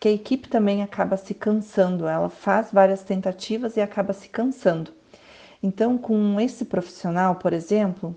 porque 0.02 0.08
a 0.08 0.12
equipe 0.14 0.48
também 0.48 0.82
acaba 0.82 1.16
se 1.16 1.32
cansando, 1.32 2.08
ela 2.08 2.28
faz 2.28 2.72
várias 2.72 3.04
tentativas 3.04 3.76
e 3.76 3.80
acaba 3.80 4.12
se 4.12 4.28
cansando. 4.28 4.90
Então, 5.62 5.96
com 5.96 6.40
esse 6.40 6.64
profissional, 6.64 7.36
por 7.36 7.52
exemplo, 7.52 8.12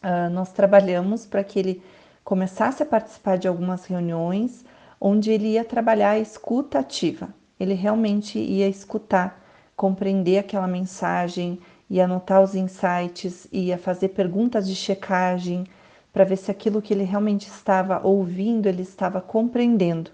uh, 0.00 0.30
nós 0.30 0.52
trabalhamos 0.52 1.26
para 1.26 1.42
que 1.42 1.58
ele 1.58 1.82
começasse 2.22 2.84
a 2.84 2.86
participar 2.86 3.36
de 3.36 3.48
algumas 3.48 3.84
reuniões 3.84 4.64
onde 5.00 5.32
ele 5.32 5.48
ia 5.48 5.64
trabalhar 5.64 6.10
a 6.10 6.18
escuta 6.20 6.78
ativa 6.78 7.30
ele 7.58 7.74
realmente 7.74 8.38
ia 8.38 8.68
escutar, 8.68 9.44
compreender 9.74 10.38
aquela 10.38 10.68
mensagem, 10.68 11.58
ia 11.90 12.04
anotar 12.04 12.40
os 12.40 12.54
insights, 12.54 13.48
ia 13.50 13.76
fazer 13.76 14.10
perguntas 14.10 14.68
de 14.68 14.76
checagem 14.76 15.66
para 16.12 16.22
ver 16.22 16.36
se 16.36 16.48
aquilo 16.48 16.80
que 16.80 16.94
ele 16.94 17.02
realmente 17.02 17.48
estava 17.48 18.00
ouvindo, 18.06 18.68
ele 18.68 18.82
estava 18.82 19.20
compreendendo. 19.20 20.12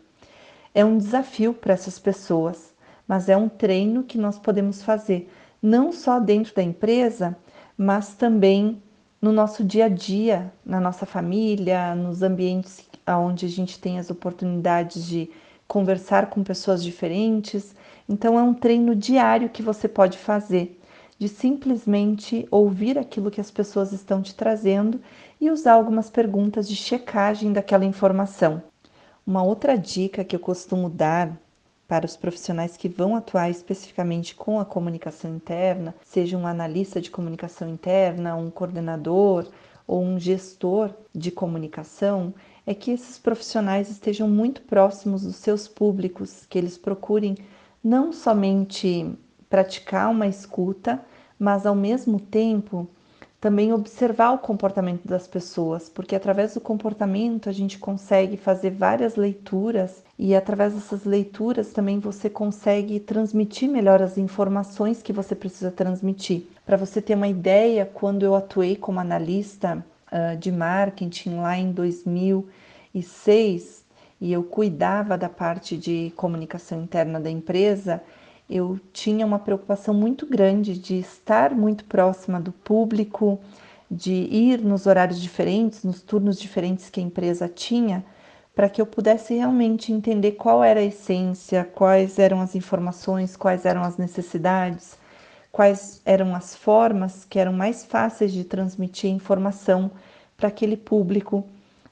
É 0.79 0.85
um 0.85 0.97
desafio 0.97 1.53
para 1.53 1.75
essas 1.75 1.99
pessoas, 1.99 2.73
mas 3.09 3.29
é 3.29 3.37
um 3.37 3.49
treino 3.49 4.05
que 4.05 4.17
nós 4.17 4.39
podemos 4.39 4.81
fazer, 4.81 5.29
não 5.61 5.91
só 5.91 6.21
dentro 6.21 6.55
da 6.55 6.63
empresa, 6.63 7.37
mas 7.77 8.15
também 8.15 8.81
no 9.21 9.33
nosso 9.33 9.65
dia 9.65 9.87
a 9.87 9.89
dia, 9.89 10.53
na 10.65 10.79
nossa 10.79 11.05
família, 11.05 11.97
nos 11.97 12.23
ambientes 12.23 12.89
onde 13.09 13.45
a 13.45 13.49
gente 13.49 13.81
tem 13.81 13.99
as 13.99 14.09
oportunidades 14.09 15.05
de 15.05 15.29
conversar 15.67 16.31
com 16.31 16.45
pessoas 16.45 16.81
diferentes. 16.81 17.75
Então, 18.09 18.39
é 18.39 18.43
um 18.45 18.55
treino 18.55 18.95
diário 18.95 19.51
que 19.51 19.63
você 19.63 19.89
pode 19.89 20.17
fazer, 20.17 20.81
de 21.19 21.27
simplesmente 21.29 22.47
ouvir 22.53 22.97
aquilo 22.97 23.33
que 23.33 23.41
as 23.41 23.51
pessoas 23.51 23.91
estão 23.91 24.23
te 24.23 24.33
trazendo 24.33 25.01
e 25.41 25.51
usar 25.51 25.73
algumas 25.73 26.09
perguntas 26.09 26.69
de 26.69 26.77
checagem 26.77 27.53
daquela 27.53 27.85
informação. 27.85 28.63
Uma 29.29 29.43
outra 29.43 29.77
dica 29.77 30.25
que 30.25 30.35
eu 30.35 30.41
costumo 30.41 30.89
dar 30.89 31.39
para 31.87 32.07
os 32.07 32.17
profissionais 32.17 32.79
que 32.79 32.89
vão 32.89 33.15
atuar 33.15 33.51
especificamente 33.51 34.35
com 34.35 34.59
a 34.59 34.65
comunicação 34.65 35.37
interna, 35.37 35.95
seja 36.03 36.39
um 36.39 36.47
analista 36.47 36.99
de 36.99 37.11
comunicação 37.11 37.69
interna, 37.69 38.35
um 38.37 38.49
coordenador 38.51 39.47
ou 39.87 40.03
um 40.03 40.19
gestor 40.19 40.95
de 41.15 41.31
comunicação, 41.31 42.33
é 42.67 42.73
que 42.73 42.91
esses 42.91 43.19
profissionais 43.19 43.91
estejam 43.91 44.27
muito 44.27 44.63
próximos 44.63 45.25
dos 45.25 45.37
seus 45.37 45.69
públicos, 45.69 46.47
que 46.49 46.57
eles 46.57 46.79
procurem 46.79 47.37
não 47.85 48.15
somente 48.15 49.15
praticar 49.51 50.11
uma 50.11 50.27
escuta, 50.27 51.05
mas 51.39 51.67
ao 51.67 51.75
mesmo 51.75 52.19
tempo 52.19 52.89
também 53.41 53.73
observar 53.73 54.33
o 54.33 54.39
comportamento 54.39 55.07
das 55.07 55.29
pessoas, 55.29 55.89
porque 55.89 56.17
através 56.17 56.55
do 56.55 56.61
comportamento 56.61 57.49
a 57.49 57.53
gente 57.53 57.79
consegue 57.79 58.37
fazer 58.37 58.71
várias 58.71 59.15
leituras 59.15 60.03
e 60.19 60.35
através 60.35 60.75
dessas 60.75 61.05
leituras 61.05 61.73
também 61.73 62.01
você 62.01 62.29
consegue 62.29 62.99
transmitir 62.99 63.69
melhor 63.69 64.03
as 64.03 64.19
informações 64.19 65.01
que 65.01 65.13
você 65.13 65.37
precisa 65.37 65.71
transmitir. 65.71 66.47
Para 66.67 66.77
você 66.77 67.01
ter 67.01 67.15
uma 67.15 67.29
ideia, 67.29 67.87
quando 67.87 68.25
eu 68.25 68.35
atuei 68.35 68.75
como 68.75 68.99
analista 68.99 69.85
uh, 70.13 70.37
de 70.37 70.51
marketing 70.51 71.37
lá 71.37 71.57
em 71.57 71.71
2006 71.71 73.85
e 74.21 74.33
eu 74.33 74.43
cuidava 74.43 75.17
da 75.17 75.29
parte 75.29 75.77
de 75.77 76.13
comunicação 76.17 76.83
interna 76.83 77.21
da 77.21 77.31
empresa, 77.31 78.03
eu 78.49 78.81
tinha 78.93 79.27
uma 79.27 79.39
preocupação 79.39 79.93
muito 79.93 80.27
grande 80.27 80.79
de 80.79 80.99
estar 80.99 81.55
muito 81.55 81.85
próxima 81.85 82.41
do 82.41 82.53
público, 82.53 83.39
de 83.91 84.13
ir 84.13 84.61
nos 84.63 84.87
horários 84.87 85.21
diferentes, 85.21 85.85
nos 85.85 86.01
turnos 86.03 86.39
diferentes 86.41 86.89
que 86.89 87.01
a 87.01 87.03
empresa 87.03 87.49
tinha, 87.49 88.05
para 88.55 88.69
que 88.69 88.81
eu 88.81 88.87
pudesse 88.87 89.35
realmente 89.35 89.93
entender 89.93 90.33
qual 90.33 90.65
era 90.65 90.81
a 90.81 90.85
essência, 90.85 91.65
quais 91.65 92.19
eram 92.19 92.41
as 92.41 92.55
informações, 92.55 93.37
quais 93.37 93.65
eram 93.65 93.85
as 93.85 93.97
necessidades, 93.97 94.99
quais 95.53 96.01
eram 96.05 96.35
as 96.35 96.57
formas 96.57 97.25
que 97.25 97.39
eram 97.39 97.53
mais 97.53 97.85
fáceis 97.85 98.33
de 98.33 98.45
transmitir 98.45 99.11
informação 99.11 99.91
para 100.37 100.49
aquele 100.49 100.77
público 100.77 101.47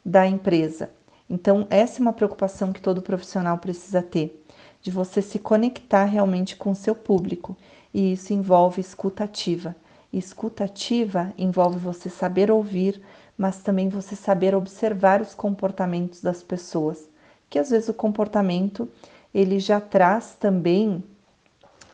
da 0.04 0.26
empresa. 0.26 0.90
Então, 1.28 1.66
essa 1.68 2.00
é 2.00 2.02
uma 2.02 2.12
preocupação 2.12 2.72
que 2.72 2.80
todo 2.80 3.02
profissional 3.02 3.58
precisa 3.58 4.00
ter, 4.00 4.44
de 4.86 4.92
você 4.92 5.20
se 5.20 5.40
conectar 5.40 6.04
realmente 6.04 6.54
com 6.54 6.70
o 6.70 6.76
seu 6.76 6.94
público, 6.94 7.56
e 7.92 8.12
isso 8.12 8.32
envolve 8.32 8.80
escutativa. 8.80 9.74
Escutativa 10.12 11.34
envolve 11.36 11.76
você 11.76 12.08
saber 12.08 12.52
ouvir, 12.52 13.02
mas 13.36 13.58
também 13.64 13.88
você 13.88 14.14
saber 14.14 14.54
observar 14.54 15.20
os 15.20 15.34
comportamentos 15.34 16.20
das 16.20 16.40
pessoas, 16.40 17.10
que 17.50 17.58
às 17.58 17.70
vezes 17.70 17.88
o 17.88 17.94
comportamento 17.94 18.88
ele 19.34 19.58
já 19.58 19.80
traz 19.80 20.36
também 20.38 21.02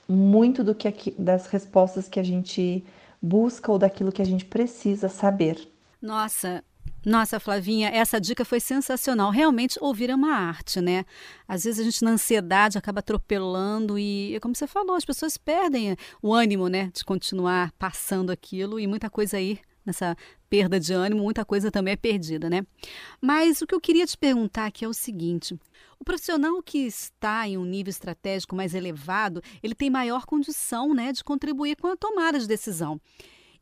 muito 0.07 0.63
do 0.63 0.75
que 0.75 0.87
aqui, 0.87 1.15
das 1.19 1.47
respostas 1.47 2.11
que 2.11 2.21
a 2.21 2.23
gente 2.23 2.85
busca 3.23 3.73
ou 3.73 3.79
daquilo 3.79 4.13
que 4.13 4.21
a 4.21 4.27
gente 4.27 4.45
precisa 4.45 5.09
saber. 5.09 5.67
Nossa, 6.03 6.63
nossa, 7.04 7.40
Flavinha, 7.40 7.88
essa 7.88 8.21
dica 8.21 8.44
foi 8.44 8.61
sensacional. 8.61 9.30
Realmente, 9.30 9.78
ouvir 9.80 10.11
é 10.11 10.14
uma 10.14 10.32
arte, 10.32 10.80
né? 10.80 11.04
Às 11.49 11.64
vezes 11.64 11.80
a 11.80 11.85
gente, 11.85 12.04
na 12.04 12.12
ansiedade, 12.12 12.78
acaba 12.78 13.00
atropelando 13.00 13.99
e, 13.99 14.38
como 14.40 14.54
você 14.54 14.66
falou, 14.66 14.94
as 14.94 15.04
pessoas 15.04 15.37
perdem 15.37 15.97
o 16.23 16.32
ânimo, 16.32 16.68
né, 16.68 16.90
de 16.94 17.04
continuar 17.04 17.73
passando 17.73 18.30
aquilo 18.30 18.78
e 18.78 18.87
muita 18.87 19.11
coisa 19.11 19.37
aí 19.37 19.59
nessa 19.85 20.16
perda 20.49 20.78
de 20.78 20.92
ânimo, 20.92 21.23
muita 21.23 21.44
coisa 21.44 21.71
também 21.71 21.92
é 21.92 21.97
perdida, 21.97 22.49
né? 22.49 22.64
Mas 23.21 23.61
o 23.62 23.66
que 23.66 23.75
eu 23.75 23.80
queria 23.80 24.06
te 24.06 24.16
perguntar 24.16 24.66
aqui 24.66 24.85
é 24.85 24.88
o 24.88 24.94
seguinte: 24.94 25.59
o 25.99 26.04
profissional 26.04 26.62
que 26.62 26.78
está 26.78 27.49
em 27.49 27.59
um 27.59 27.64
nível 27.64 27.90
estratégico 27.90 28.54
mais 28.54 28.75
elevado, 28.75 29.42
ele 29.62 29.75
tem 29.75 29.90
maior 29.90 30.25
condição, 30.25 30.94
né, 30.94 31.12
de 31.12 31.25
contribuir 31.25 31.76
com 31.76 31.88
a 31.88 31.97
tomada 31.97 32.38
de 32.38 32.47
decisão. 32.47 33.00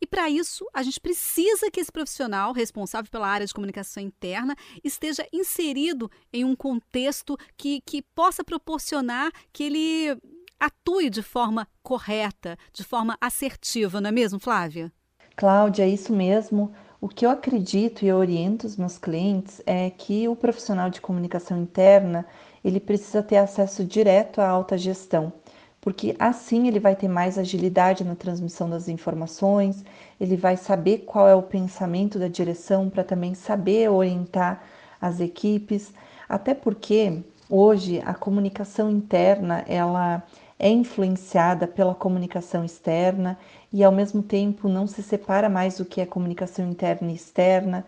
E 0.01 0.07
para 0.07 0.31
isso, 0.31 0.67
a 0.73 0.83
gente 0.83 0.99
precisa 0.99 1.71
que 1.71 1.79
esse 1.79 1.93
profissional 1.93 2.53
responsável 2.53 3.11
pela 3.11 3.29
área 3.29 3.47
de 3.47 3.53
comunicação 3.53 4.03
interna 4.03 4.57
esteja 4.83 5.27
inserido 5.31 6.11
em 6.33 6.45
um 6.45 6.57
contexto 6.57 7.37
que, 7.57 7.83
que 7.83 8.01
possa 8.15 8.43
proporcionar 8.43 9.31
que 9.53 9.65
ele 9.65 10.19
atue 10.59 11.11
de 11.11 11.23
forma 11.23 11.69
correta, 11.83 12.57
de 12.73 12.83
forma 12.83 13.17
assertiva, 13.21 14.01
não 14.01 14.09
é 14.09 14.13
mesmo, 14.13 14.39
Flávia? 14.39 14.91
Cláudia, 15.37 15.85
é 15.85 15.89
isso 15.89 16.13
mesmo. 16.13 16.73
O 17.01 17.09
que 17.09 17.25
eu 17.25 17.31
acredito 17.31 18.05
e 18.05 18.13
oriento 18.13 18.67
os 18.67 18.77
meus 18.77 18.99
clientes 18.99 19.63
é 19.65 19.89
que 19.89 20.29
o 20.29 20.37
profissional 20.37 20.91
de 20.91 21.01
comunicação 21.01 21.61
interna 21.61 22.27
ele 22.63 22.79
precisa 22.79 23.23
ter 23.23 23.39
acesso 23.39 23.85
direto 23.85 24.39
à 24.41 24.49
alta 24.49 24.77
gestão 24.77 25.33
porque 25.81 26.15
assim 26.19 26.69
ele 26.69 26.79
vai 26.79 26.95
ter 26.95 27.09
mais 27.09 27.39
agilidade 27.39 28.05
na 28.05 28.15
transmissão 28.15 28.69
das 28.69 28.89
informações, 28.89 29.85
ele 30.21 30.37
vai 30.37 30.57
saber 30.57 30.99
qual 30.99 31.27
é 31.27 31.35
o 31.35 31.43
pensamento 31.43 32.19
da 32.19 32.29
direção 32.29 32.91
para 32.91 33.03
também 33.03 33.35
saber 33.35 33.91
orientar 33.91 34.63
as 35.01 35.21
equipes, 35.21 35.93
até 36.29 36.53
porque 36.53 37.23
hoje 37.49 38.03
a 38.05 38.13
comunicação 38.13 38.91
interna 38.91 39.65
ela 39.67 40.23
é 40.59 40.69
influenciada 40.69 41.67
pela 41.67 41.95
comunicação 41.95 42.63
externa 42.63 43.39
e 43.73 43.83
ao 43.83 43.91
mesmo 43.91 44.23
tempo 44.23 44.69
não 44.69 44.87
se 44.87 45.03
separa 45.03 45.49
mais 45.49 45.81
o 45.81 45.87
que 45.87 46.03
é 46.03 46.07
comunicação 46.07 46.69
interna 46.69 47.11
e 47.11 47.15
externa, 47.15 47.87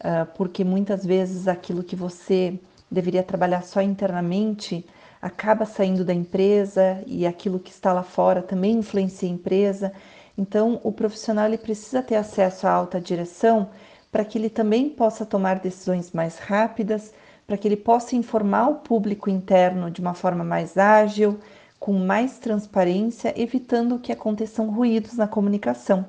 ah, 0.00 0.26
porque 0.34 0.64
muitas 0.64 1.04
vezes 1.04 1.46
aquilo 1.46 1.84
que 1.84 1.94
você 1.94 2.58
deveria 2.90 3.22
trabalhar 3.22 3.62
só 3.62 3.82
internamente 3.82 4.86
acaba 5.24 5.64
saindo 5.64 6.04
da 6.04 6.12
empresa 6.12 7.02
e 7.06 7.26
aquilo 7.26 7.58
que 7.58 7.70
está 7.70 7.94
lá 7.94 8.02
fora 8.02 8.42
também 8.42 8.72
influencia 8.72 9.26
a 9.26 9.32
empresa. 9.32 9.90
Então, 10.36 10.78
o 10.84 10.92
profissional 10.92 11.46
ele 11.46 11.56
precisa 11.56 12.02
ter 12.02 12.16
acesso 12.16 12.66
à 12.66 12.70
alta 12.70 13.00
direção 13.00 13.70
para 14.12 14.22
que 14.22 14.36
ele 14.36 14.50
também 14.50 14.90
possa 14.90 15.24
tomar 15.24 15.60
decisões 15.60 16.12
mais 16.12 16.36
rápidas, 16.36 17.14
para 17.46 17.56
que 17.56 17.66
ele 17.66 17.76
possa 17.76 18.14
informar 18.14 18.68
o 18.68 18.74
público 18.80 19.30
interno 19.30 19.90
de 19.90 20.02
uma 20.02 20.12
forma 20.12 20.44
mais 20.44 20.76
ágil, 20.76 21.38
com 21.80 21.94
mais 21.94 22.38
transparência, 22.38 23.32
evitando 23.34 23.98
que 23.98 24.12
aconteçam 24.12 24.68
ruídos 24.68 25.14
na 25.14 25.26
comunicação, 25.26 26.04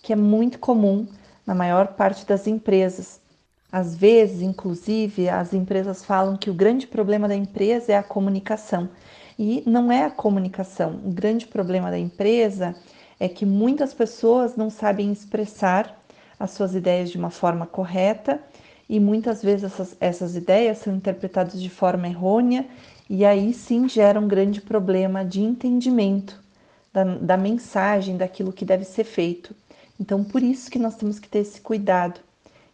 que 0.00 0.12
é 0.12 0.16
muito 0.16 0.60
comum 0.60 1.08
na 1.44 1.56
maior 1.56 1.88
parte 1.94 2.24
das 2.24 2.46
empresas. 2.46 3.19
Às 3.72 3.94
vezes, 3.94 4.42
inclusive, 4.42 5.28
as 5.28 5.54
empresas 5.54 6.04
falam 6.04 6.36
que 6.36 6.50
o 6.50 6.54
grande 6.54 6.86
problema 6.86 7.28
da 7.28 7.36
empresa 7.36 7.92
é 7.92 7.96
a 7.96 8.02
comunicação. 8.02 8.88
E 9.38 9.62
não 9.64 9.90
é 9.92 10.04
a 10.04 10.10
comunicação. 10.10 11.00
O 11.04 11.10
grande 11.10 11.46
problema 11.46 11.90
da 11.90 11.98
empresa 11.98 12.74
é 13.18 13.28
que 13.28 13.46
muitas 13.46 13.94
pessoas 13.94 14.56
não 14.56 14.70
sabem 14.70 15.12
expressar 15.12 15.96
as 16.38 16.50
suas 16.50 16.74
ideias 16.74 17.10
de 17.10 17.18
uma 17.18 17.30
forma 17.30 17.66
correta 17.66 18.40
e 18.88 18.98
muitas 18.98 19.42
vezes 19.42 19.64
essas, 19.64 19.96
essas 20.00 20.36
ideias 20.36 20.78
são 20.78 20.94
interpretadas 20.94 21.60
de 21.60 21.70
forma 21.70 22.08
errônea 22.08 22.66
e 23.08 23.24
aí 23.24 23.52
sim 23.52 23.88
gera 23.88 24.18
um 24.18 24.26
grande 24.26 24.60
problema 24.60 25.24
de 25.24 25.40
entendimento 25.40 26.42
da, 26.92 27.04
da 27.04 27.36
mensagem, 27.36 28.16
daquilo 28.16 28.52
que 28.52 28.64
deve 28.64 28.84
ser 28.84 29.04
feito. 29.04 29.54
Então, 29.98 30.24
por 30.24 30.42
isso 30.42 30.70
que 30.70 30.78
nós 30.78 30.96
temos 30.96 31.18
que 31.18 31.28
ter 31.28 31.40
esse 31.40 31.60
cuidado 31.60 32.20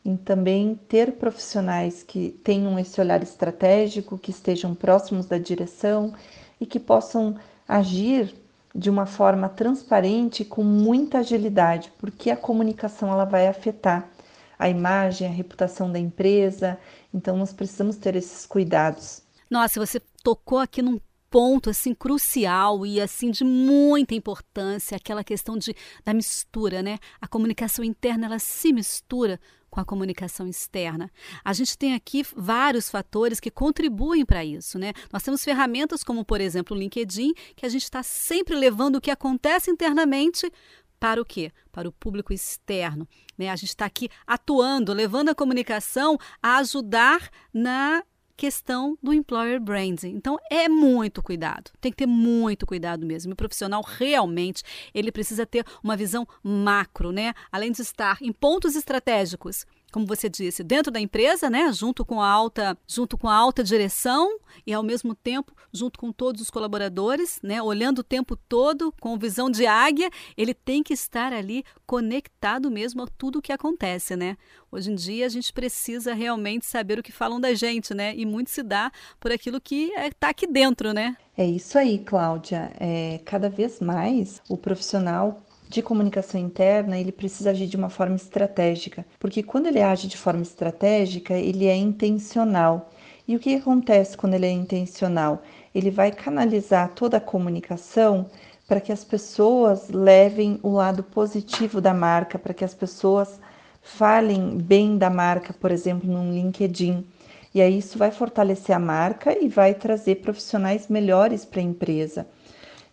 em 0.06 0.16
também 0.16 0.78
ter 0.88 1.12
profissionais 1.12 2.04
que 2.04 2.30
tenham 2.44 2.78
esse 2.78 3.00
olhar 3.00 3.22
estratégico, 3.24 4.16
que 4.16 4.30
estejam 4.30 4.72
próximos 4.72 5.26
da 5.26 5.36
direção 5.36 6.14
e 6.60 6.64
que 6.64 6.78
possam 6.78 7.36
agir 7.66 8.32
de 8.72 8.88
uma 8.88 9.04
forma 9.04 9.48
transparente 9.48 10.44
com 10.44 10.62
muita 10.62 11.18
agilidade, 11.18 11.92
porque 11.98 12.30
a 12.30 12.36
comunicação 12.36 13.10
ela 13.10 13.24
vai 13.24 13.48
afetar 13.48 14.08
a 14.56 14.68
imagem, 14.68 15.26
a 15.26 15.30
reputação 15.30 15.90
da 15.90 15.98
empresa. 15.98 16.78
Então 17.12 17.36
nós 17.36 17.52
precisamos 17.52 17.96
ter 17.96 18.14
esses 18.14 18.46
cuidados. 18.46 19.22
Nossa, 19.50 19.84
você 19.84 20.00
tocou 20.22 20.58
aqui 20.58 20.82
num 20.82 21.00
ponto 21.36 21.68
assim 21.68 21.94
crucial 21.94 22.86
e 22.86 22.98
assim 22.98 23.30
de 23.30 23.44
muita 23.44 24.14
importância, 24.14 24.96
aquela 24.96 25.22
questão 25.22 25.58
de 25.58 25.76
da 26.02 26.14
mistura, 26.14 26.82
né? 26.82 26.98
A 27.20 27.28
comunicação 27.28 27.84
interna 27.84 28.24
ela 28.24 28.38
se 28.38 28.72
mistura 28.72 29.38
com 29.68 29.78
a 29.78 29.84
comunicação 29.84 30.48
externa. 30.48 31.10
A 31.44 31.52
gente 31.52 31.76
tem 31.76 31.92
aqui 31.92 32.24
vários 32.34 32.88
fatores 32.88 33.38
que 33.38 33.50
contribuem 33.50 34.24
para 34.24 34.46
isso, 34.46 34.78
né? 34.78 34.94
Nós 35.12 35.22
temos 35.22 35.44
ferramentas 35.44 36.02
como, 36.02 36.24
por 36.24 36.40
exemplo, 36.40 36.74
o 36.74 36.80
LinkedIn, 36.80 37.34
que 37.54 37.66
a 37.66 37.68
gente 37.68 37.82
está 37.82 38.02
sempre 38.02 38.56
levando 38.56 38.96
o 38.96 39.00
que 39.00 39.10
acontece 39.10 39.70
internamente 39.70 40.50
para 40.98 41.20
o 41.20 41.24
quê? 41.26 41.52
Para 41.70 41.86
o 41.86 41.92
público 41.92 42.32
externo. 42.32 43.06
Né? 43.36 43.50
A 43.50 43.56
gente 43.56 43.68
está 43.68 43.84
aqui 43.84 44.08
atuando, 44.26 44.94
levando 44.94 45.28
a 45.28 45.34
comunicação 45.34 46.16
a 46.42 46.56
ajudar 46.56 47.28
na 47.52 48.02
questão 48.36 48.98
do 49.02 49.12
employer 49.12 49.60
branding. 49.60 50.10
Então 50.10 50.38
é 50.50 50.68
muito 50.68 51.22
cuidado, 51.22 51.70
tem 51.80 51.90
que 51.90 51.98
ter 51.98 52.06
muito 52.06 52.66
cuidado 52.66 53.06
mesmo. 53.06 53.32
O 53.32 53.36
profissional 53.36 53.82
realmente 53.82 54.62
ele 54.94 55.10
precisa 55.10 55.46
ter 55.46 55.64
uma 55.82 55.96
visão 55.96 56.26
macro, 56.42 57.10
né? 57.10 57.32
Além 57.50 57.72
de 57.72 57.82
estar 57.82 58.18
em 58.20 58.32
pontos 58.32 58.76
estratégicos 58.76 59.64
como 59.92 60.06
você 60.06 60.28
disse, 60.28 60.62
dentro 60.62 60.92
da 60.92 61.00
empresa, 61.00 61.48
né, 61.48 61.72
junto 61.72 62.04
com 62.04 62.20
a 62.20 62.28
alta, 62.28 62.76
junto 62.86 63.16
com 63.16 63.28
a 63.28 63.34
alta 63.34 63.62
direção 63.64 64.38
e 64.66 64.72
ao 64.72 64.82
mesmo 64.82 65.14
tempo 65.14 65.54
junto 65.72 65.98
com 65.98 66.10
todos 66.10 66.40
os 66.40 66.50
colaboradores, 66.50 67.38
né, 67.42 67.62
olhando 67.62 68.00
o 68.00 68.04
tempo 68.04 68.36
todo 68.36 68.92
com 69.00 69.18
visão 69.18 69.50
de 69.50 69.66
águia, 69.66 70.10
ele 70.36 70.54
tem 70.54 70.82
que 70.82 70.94
estar 70.94 71.32
ali 71.32 71.64
conectado 71.86 72.70
mesmo 72.70 73.02
a 73.02 73.06
tudo 73.06 73.38
o 73.38 73.42
que 73.42 73.52
acontece, 73.52 74.16
né? 74.16 74.36
Hoje 74.70 74.90
em 74.90 74.94
dia 74.94 75.26
a 75.26 75.28
gente 75.28 75.52
precisa 75.52 76.12
realmente 76.14 76.66
saber 76.66 76.98
o 76.98 77.02
que 77.02 77.12
falam 77.12 77.40
da 77.40 77.54
gente, 77.54 77.94
né? 77.94 78.14
E 78.16 78.26
muito 78.26 78.50
se 78.50 78.62
dá 78.62 78.90
por 79.20 79.30
aquilo 79.30 79.60
que 79.60 79.90
está 79.90 80.00
é, 80.04 80.10
tá 80.10 80.28
aqui 80.30 80.46
dentro, 80.46 80.92
né? 80.92 81.16
É 81.36 81.44
isso 81.46 81.78
aí, 81.78 81.98
Cláudia. 81.98 82.72
É, 82.80 83.20
cada 83.24 83.48
vez 83.48 83.78
mais 83.80 84.40
o 84.48 84.56
profissional 84.56 85.45
de 85.68 85.82
comunicação 85.82 86.40
interna, 86.40 86.98
ele 86.98 87.12
precisa 87.12 87.50
agir 87.50 87.66
de 87.66 87.76
uma 87.76 87.88
forma 87.88 88.16
estratégica, 88.16 89.04
porque 89.18 89.42
quando 89.42 89.66
ele 89.66 89.82
age 89.82 90.06
de 90.06 90.16
forma 90.16 90.42
estratégica, 90.42 91.34
ele 91.34 91.66
é 91.66 91.76
intencional. 91.76 92.90
E 93.26 93.34
o 93.34 93.40
que 93.40 93.56
acontece 93.56 94.16
quando 94.16 94.34
ele 94.34 94.46
é 94.46 94.50
intencional? 94.50 95.42
Ele 95.74 95.90
vai 95.90 96.12
canalizar 96.12 96.90
toda 96.94 97.16
a 97.16 97.20
comunicação 97.20 98.26
para 98.68 98.80
que 98.80 98.92
as 98.92 99.04
pessoas 99.04 99.88
levem 99.90 100.58
o 100.62 100.70
lado 100.70 101.02
positivo 101.02 101.80
da 101.80 101.92
marca, 101.92 102.38
para 102.38 102.54
que 102.54 102.64
as 102.64 102.74
pessoas 102.74 103.40
falem 103.82 104.58
bem 104.58 104.98
da 104.98 105.10
marca, 105.10 105.52
por 105.52 105.70
exemplo, 105.70 106.10
no 106.10 106.32
LinkedIn. 106.32 107.06
E 107.54 107.60
aí 107.60 107.78
isso 107.78 107.96
vai 107.96 108.10
fortalecer 108.10 108.74
a 108.74 108.78
marca 108.78 109.36
e 109.42 109.48
vai 109.48 109.74
trazer 109.74 110.16
profissionais 110.16 110.88
melhores 110.88 111.44
para 111.44 111.60
a 111.60 111.64
empresa. 111.64 112.26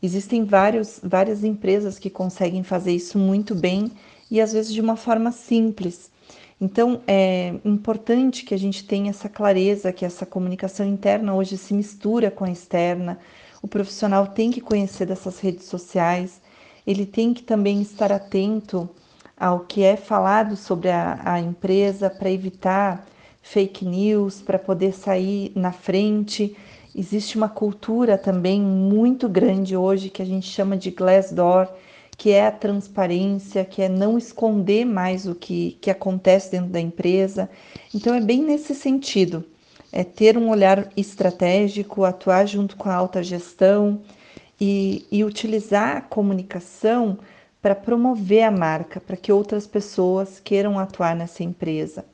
Existem 0.03 0.43
vários, 0.43 0.99
várias 1.01 1.45
empresas 1.45 1.97
que 1.97 2.09
conseguem 2.09 2.61
fazer 2.61 2.91
isso 2.91 3.17
muito 3.17 3.55
bem 3.55 3.89
e 4.29 4.41
às 4.41 4.51
vezes 4.51 4.73
de 4.73 4.81
uma 4.81 4.97
forma 4.97 5.31
simples. 5.31 6.11
Então 6.59 7.01
é 7.07 7.55
importante 7.63 8.43
que 8.43 8.53
a 8.53 8.59
gente 8.59 8.85
tenha 8.85 9.11
essa 9.11 9.29
clareza 9.29 9.93
que 9.93 10.03
essa 10.03 10.25
comunicação 10.25 10.85
interna 10.85 11.33
hoje 11.33 11.57
se 11.57 11.73
mistura 11.73 12.29
com 12.29 12.43
a 12.43 12.51
externa. 12.51 13.17
O 13.61 13.67
profissional 13.67 14.27
tem 14.27 14.51
que 14.51 14.59
conhecer 14.59 15.05
dessas 15.05 15.39
redes 15.39 15.67
sociais, 15.67 16.41
ele 16.85 17.05
tem 17.05 17.33
que 17.33 17.41
também 17.41 17.81
estar 17.81 18.11
atento 18.11 18.89
ao 19.37 19.61
que 19.61 19.83
é 19.83 19.95
falado 19.95 20.57
sobre 20.57 20.89
a, 20.89 21.21
a 21.23 21.39
empresa 21.39 22.09
para 22.09 22.29
evitar 22.29 23.07
fake 23.41 23.85
news, 23.85 24.41
para 24.41 24.59
poder 24.59 24.93
sair 24.93 25.53
na 25.55 25.71
frente 25.71 26.57
Existe 26.95 27.37
uma 27.37 27.49
cultura 27.49 28.19
também 28.19 28.61
muito 28.61 29.27
grande 29.27 29.75
hoje 29.75 30.09
que 30.09 30.21
a 30.21 30.25
gente 30.25 30.47
chama 30.47 30.77
de 30.77 30.91
Glassdoor, 30.91 31.67
que 32.15 32.29
é 32.29 32.45
a 32.45 32.51
transparência, 32.51 33.65
que 33.65 33.81
é 33.81 33.89
não 33.89 34.15
esconder 34.15 34.85
mais 34.85 35.25
o 35.25 35.33
que, 35.33 35.77
que 35.81 35.89
acontece 35.89 36.51
dentro 36.51 36.69
da 36.69 36.79
empresa. 36.79 37.49
Então, 37.93 38.13
é 38.13 38.21
bem 38.21 38.43
nesse 38.43 38.75
sentido: 38.75 39.43
é 39.91 40.03
ter 40.03 40.37
um 40.37 40.49
olhar 40.49 40.87
estratégico, 40.95 42.03
atuar 42.03 42.47
junto 42.47 42.77
com 42.77 42.89
a 42.89 42.95
alta 42.95 43.23
gestão 43.23 44.01
e, 44.61 45.05
e 45.11 45.23
utilizar 45.23 45.97
a 45.97 46.01
comunicação 46.01 47.17
para 47.59 47.73
promover 47.73 48.43
a 48.43 48.51
marca, 48.51 48.99
para 48.99 49.17
que 49.17 49.31
outras 49.31 49.65
pessoas 49.65 50.39
queiram 50.39 50.77
atuar 50.77 51.15
nessa 51.15 51.43
empresa. 51.43 52.05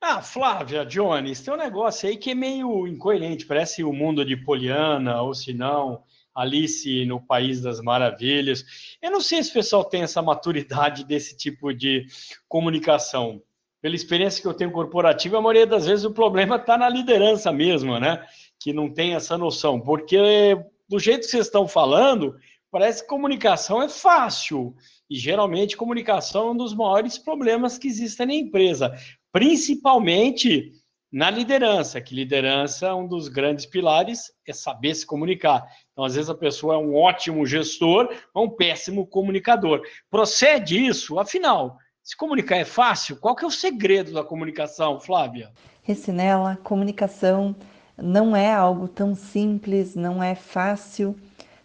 Ah, 0.00 0.22
Flávia, 0.22 0.86
Jones, 0.86 1.40
tem 1.40 1.52
um 1.52 1.56
negócio 1.56 2.08
aí 2.08 2.16
que 2.16 2.30
é 2.30 2.34
meio 2.34 2.86
incoerente, 2.86 3.44
parece 3.44 3.82
o 3.82 3.92
mundo 3.92 4.24
de 4.24 4.36
Poliana, 4.36 5.20
ou 5.22 5.34
se 5.34 5.52
não, 5.52 6.04
Alice 6.32 7.04
no 7.04 7.20
País 7.20 7.60
das 7.60 7.80
Maravilhas. 7.80 8.64
Eu 9.02 9.10
não 9.10 9.20
sei 9.20 9.42
se 9.42 9.50
o 9.50 9.54
pessoal 9.54 9.84
tem 9.84 10.02
essa 10.02 10.22
maturidade 10.22 11.04
desse 11.04 11.36
tipo 11.36 11.74
de 11.74 12.06
comunicação. 12.48 13.42
Pela 13.82 13.96
experiência 13.96 14.40
que 14.40 14.46
eu 14.46 14.54
tenho 14.54 14.70
corporativa, 14.70 15.38
a 15.38 15.42
maioria 15.42 15.66
das 15.66 15.86
vezes 15.86 16.04
o 16.04 16.14
problema 16.14 16.56
está 16.56 16.78
na 16.78 16.88
liderança 16.88 17.50
mesmo, 17.52 17.98
né? 17.98 18.24
Que 18.60 18.72
não 18.72 18.92
tem 18.92 19.14
essa 19.14 19.36
noção. 19.36 19.80
Porque 19.80 20.56
do 20.88 21.00
jeito 21.00 21.22
que 21.22 21.30
vocês 21.30 21.46
estão 21.46 21.66
falando, 21.66 22.36
parece 22.70 23.02
que 23.02 23.08
comunicação 23.08 23.82
é 23.82 23.88
fácil. 23.88 24.76
E 25.10 25.16
geralmente 25.16 25.76
comunicação 25.76 26.48
é 26.48 26.50
um 26.52 26.56
dos 26.56 26.74
maiores 26.74 27.18
problemas 27.18 27.78
que 27.78 27.88
existem 27.88 28.26
na 28.26 28.34
empresa 28.34 28.94
principalmente 29.38 30.72
na 31.12 31.30
liderança, 31.30 32.00
que 32.00 32.12
liderança, 32.12 32.92
um 32.92 33.06
dos 33.06 33.28
grandes 33.28 33.64
pilares 33.64 34.32
é 34.44 34.52
saber 34.52 34.92
se 34.96 35.06
comunicar. 35.06 35.64
Então, 35.92 36.04
às 36.04 36.16
vezes, 36.16 36.28
a 36.28 36.34
pessoa 36.34 36.74
é 36.74 36.76
um 36.76 36.96
ótimo 36.96 37.46
gestor, 37.46 38.08
mas 38.34 38.44
um 38.44 38.50
péssimo 38.50 39.06
comunicador. 39.06 39.80
Procede 40.10 40.84
isso, 40.84 41.20
afinal, 41.20 41.78
se 42.02 42.16
comunicar 42.16 42.56
é 42.56 42.64
fácil, 42.64 43.16
qual 43.16 43.36
que 43.36 43.44
é 43.44 43.46
o 43.46 43.50
segredo 43.52 44.12
da 44.12 44.24
comunicação, 44.24 44.98
Flávia? 44.98 45.52
Recinela, 45.84 46.58
comunicação 46.64 47.54
não 47.96 48.34
é 48.34 48.52
algo 48.52 48.88
tão 48.88 49.14
simples, 49.14 49.94
não 49.94 50.20
é 50.20 50.34
fácil, 50.34 51.14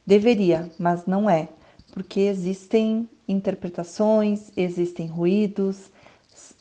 Deveria, 0.05 0.69
mas 0.77 1.07
não 1.07 1.27
é, 1.27 1.47
porque 1.91 2.19
existem 2.19 3.09
interpretações, 3.27 4.51
existem 4.55 5.07
ruídos. 5.07 5.92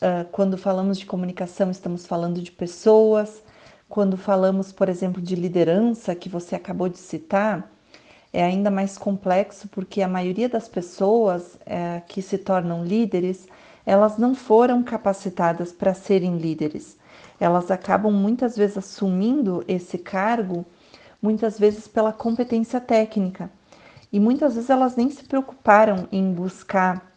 Uh, 0.02 0.28
quando 0.32 0.58
falamos 0.58 0.98
de 0.98 1.06
comunicação, 1.06 1.70
estamos 1.70 2.06
falando 2.06 2.42
de 2.42 2.50
pessoas. 2.50 3.40
Quando 3.88 4.16
falamos, 4.16 4.72
por 4.72 4.88
exemplo, 4.88 5.22
de 5.22 5.36
liderança, 5.36 6.12
que 6.12 6.28
você 6.28 6.56
acabou 6.56 6.88
de 6.88 6.98
citar, 6.98 7.70
é 8.32 8.42
ainda 8.42 8.68
mais 8.68 8.98
complexo 8.98 9.68
porque 9.68 10.02
a 10.02 10.08
maioria 10.08 10.48
das 10.48 10.66
pessoas 10.66 11.56
é, 11.64 12.02
que 12.08 12.20
se 12.20 12.36
tornam 12.36 12.84
líderes, 12.84 13.46
elas 13.86 14.18
não 14.18 14.34
foram 14.34 14.82
capacitadas 14.82 15.70
para 15.70 15.94
serem 15.94 16.36
líderes. 16.36 16.98
Elas 17.38 17.70
acabam 17.70 18.12
muitas 18.12 18.56
vezes 18.56 18.78
assumindo 18.78 19.62
esse 19.68 19.98
cargo, 19.98 20.66
muitas 21.22 21.60
vezes 21.60 21.86
pela 21.86 22.12
competência 22.12 22.80
técnica. 22.80 23.48
E 24.12 24.18
muitas 24.18 24.56
vezes 24.56 24.68
elas 24.68 24.96
nem 24.96 25.10
se 25.10 25.22
preocuparam 25.22 26.08
em 26.10 26.32
buscar 26.32 27.11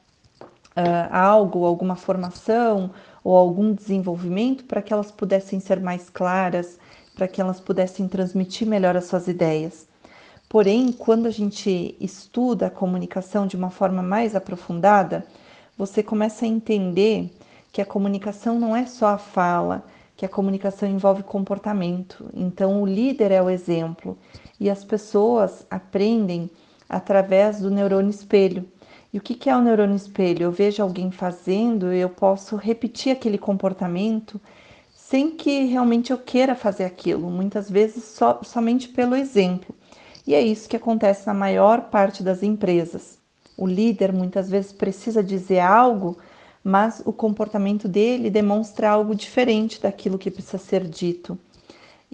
uh, 0.75 1.13
algo, 1.13 1.65
alguma 1.65 1.95
formação 1.95 2.91
ou 3.23 3.35
algum 3.35 3.73
desenvolvimento 3.73 4.65
para 4.65 4.81
que 4.81 4.93
elas 4.93 5.11
pudessem 5.11 5.59
ser 5.59 5.79
mais 5.79 6.09
claras, 6.09 6.79
para 7.15 7.27
que 7.27 7.41
elas 7.41 7.59
pudessem 7.59 8.07
transmitir 8.07 8.67
melhor 8.67 8.95
as 8.95 9.05
suas 9.05 9.27
ideias. 9.27 9.87
Porém, 10.47 10.91
quando 10.91 11.25
a 11.25 11.31
gente 11.31 11.97
estuda 11.99 12.67
a 12.67 12.69
comunicação 12.69 13.47
de 13.47 13.55
uma 13.55 13.69
forma 13.69 14.03
mais 14.03 14.35
aprofundada, 14.35 15.25
você 15.77 16.03
começa 16.03 16.45
a 16.45 16.47
entender 16.47 17.31
que 17.71 17.81
a 17.81 17.85
comunicação 17.85 18.59
não 18.59 18.75
é 18.75 18.85
só 18.85 19.07
a 19.07 19.17
fala, 19.17 19.83
que 20.15 20.25
a 20.25 20.29
comunicação 20.29 20.87
envolve 20.87 21.23
comportamento. 21.23 22.29
Então, 22.33 22.81
o 22.81 22.85
líder 22.85 23.31
é 23.31 23.41
o 23.41 23.49
exemplo 23.49 24.17
e 24.59 24.69
as 24.69 24.83
pessoas 24.83 25.65
aprendem 25.69 26.49
através 26.87 27.59
do 27.59 27.69
neurônio 27.69 28.09
espelho. 28.09 28.65
E 29.15 29.17
o 29.17 29.21
que 29.21 29.49
é 29.49 29.55
o 29.55 29.61
neurônio 29.61 29.95
espelho? 29.95 30.43
Eu 30.43 30.51
vejo 30.51 30.83
alguém 30.83 31.09
fazendo, 31.09 31.89
eu 31.93 32.09
posso 32.09 32.57
repetir 32.57 33.13
aquele 33.13 33.37
comportamento 33.37 34.41
sem 34.93 35.31
que 35.31 35.63
realmente 35.67 36.11
eu 36.11 36.17
queira 36.17 36.53
fazer 36.53 36.83
aquilo, 36.83 37.29
muitas 37.29 37.69
vezes 37.71 38.03
só, 38.03 38.41
somente 38.43 38.89
pelo 38.89 39.15
exemplo. 39.15 39.73
E 40.27 40.35
é 40.35 40.41
isso 40.41 40.67
que 40.67 40.75
acontece 40.75 41.25
na 41.25 41.33
maior 41.33 41.83
parte 41.83 42.21
das 42.21 42.43
empresas. 42.43 43.17
O 43.55 43.65
líder 43.65 44.11
muitas 44.11 44.49
vezes 44.49 44.73
precisa 44.73 45.23
dizer 45.23 45.61
algo, 45.61 46.17
mas 46.61 47.01
o 47.05 47.13
comportamento 47.13 47.87
dele 47.87 48.29
demonstra 48.29 48.89
algo 48.89 49.15
diferente 49.15 49.81
daquilo 49.81 50.17
que 50.17 50.29
precisa 50.29 50.57
ser 50.57 50.85
dito. 50.85 51.39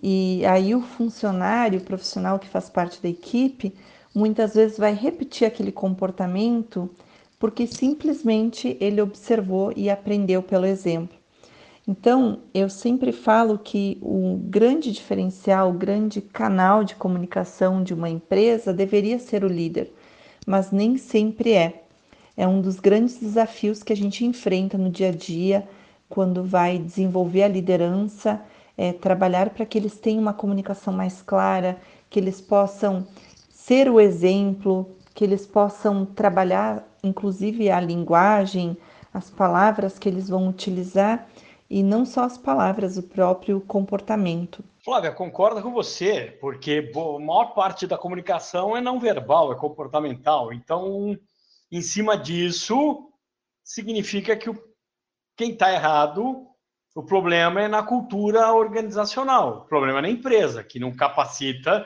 E 0.03 0.45
aí 0.45 0.75
o 0.75 0.81
funcionário, 0.81 1.79
o 1.79 1.83
profissional 1.83 2.37
que 2.37 2.47
faz 2.47 2.69
parte 2.69 3.01
da 3.01 3.09
equipe, 3.09 3.73
muitas 4.13 4.53
vezes 4.53 4.77
vai 4.77 4.93
repetir 4.93 5.47
aquele 5.47 5.71
comportamento 5.71 6.89
porque 7.39 7.65
simplesmente 7.65 8.77
ele 8.79 9.01
observou 9.01 9.73
e 9.75 9.89
aprendeu 9.89 10.43
pelo 10.43 10.65
exemplo. 10.65 11.17
Então, 11.87 12.39
eu 12.53 12.69
sempre 12.69 13.11
falo 13.11 13.57
que 13.57 13.97
o 14.01 14.37
grande 14.43 14.91
diferencial, 14.91 15.71
o 15.71 15.73
grande 15.73 16.21
canal 16.21 16.83
de 16.83 16.93
comunicação 16.93 17.83
de 17.83 17.93
uma 17.93 18.09
empresa 18.09 18.71
deveria 18.71 19.17
ser 19.17 19.43
o 19.43 19.47
líder, 19.47 19.91
mas 20.45 20.71
nem 20.71 20.97
sempre 20.97 21.53
é. 21.53 21.83
É 22.37 22.47
um 22.47 22.61
dos 22.61 22.79
grandes 22.79 23.17
desafios 23.17 23.81
que 23.81 23.91
a 23.91 23.95
gente 23.95 24.23
enfrenta 24.23 24.77
no 24.77 24.89
dia 24.89 25.09
a 25.09 25.11
dia 25.11 25.67
quando 26.07 26.43
vai 26.43 26.77
desenvolver 26.77 27.43
a 27.43 27.47
liderança, 27.47 28.39
é, 28.77 28.93
trabalhar 28.93 29.49
para 29.49 29.65
que 29.65 29.77
eles 29.77 29.97
tenham 29.97 30.21
uma 30.21 30.33
comunicação 30.33 30.93
mais 30.93 31.21
clara, 31.21 31.77
que 32.09 32.19
eles 32.19 32.39
possam 32.39 33.07
ser 33.65 33.87
o 33.89 33.99
exemplo, 33.99 34.97
que 35.13 35.23
eles 35.23 35.45
possam 35.45 36.03
trabalhar, 36.03 36.83
inclusive, 37.03 37.69
a 37.69 37.79
linguagem, 37.79 38.75
as 39.13 39.29
palavras 39.29 39.99
que 39.99 40.09
eles 40.09 40.27
vão 40.27 40.49
utilizar 40.49 41.27
e 41.69 41.83
não 41.83 42.03
só 42.03 42.23
as 42.23 42.39
palavras, 42.39 42.97
o 42.97 43.03
próprio 43.03 43.61
comportamento. 43.61 44.63
Flávia, 44.83 45.11
concordo 45.11 45.61
com 45.61 45.71
você, 45.71 46.35
porque 46.41 46.91
a 46.93 47.19
maior 47.19 47.53
parte 47.53 47.85
da 47.85 47.99
comunicação 47.99 48.75
é 48.75 48.81
não 48.81 48.99
verbal, 48.99 49.53
é 49.53 49.55
comportamental. 49.55 50.51
Então, 50.51 51.15
em 51.71 51.81
cima 51.83 52.17
disso, 52.17 53.11
significa 53.63 54.35
que 54.35 54.51
quem 55.37 55.51
está 55.51 55.71
errado, 55.71 56.47
o 56.95 57.03
problema 57.03 57.61
é 57.61 57.67
na 57.67 57.83
cultura 57.83 58.51
organizacional, 58.53 59.59
o 59.59 59.61
problema 59.65 59.99
é 59.99 60.01
na 60.01 60.09
empresa, 60.09 60.63
que 60.63 60.79
não 60.79 60.91
capacita 60.91 61.85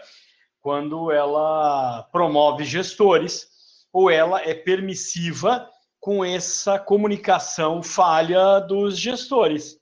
quando 0.66 1.12
ela 1.12 2.10
promove 2.12 2.66
gestores 2.66 3.48
ou 3.94 4.10
ela 4.10 4.42
é 4.42 4.56
permissiva 4.56 5.70
com 6.00 6.26
essa 6.26 6.80
comunicação 6.80 7.84
falha 7.84 8.60
dos 8.62 8.98
gestores. 8.98 9.78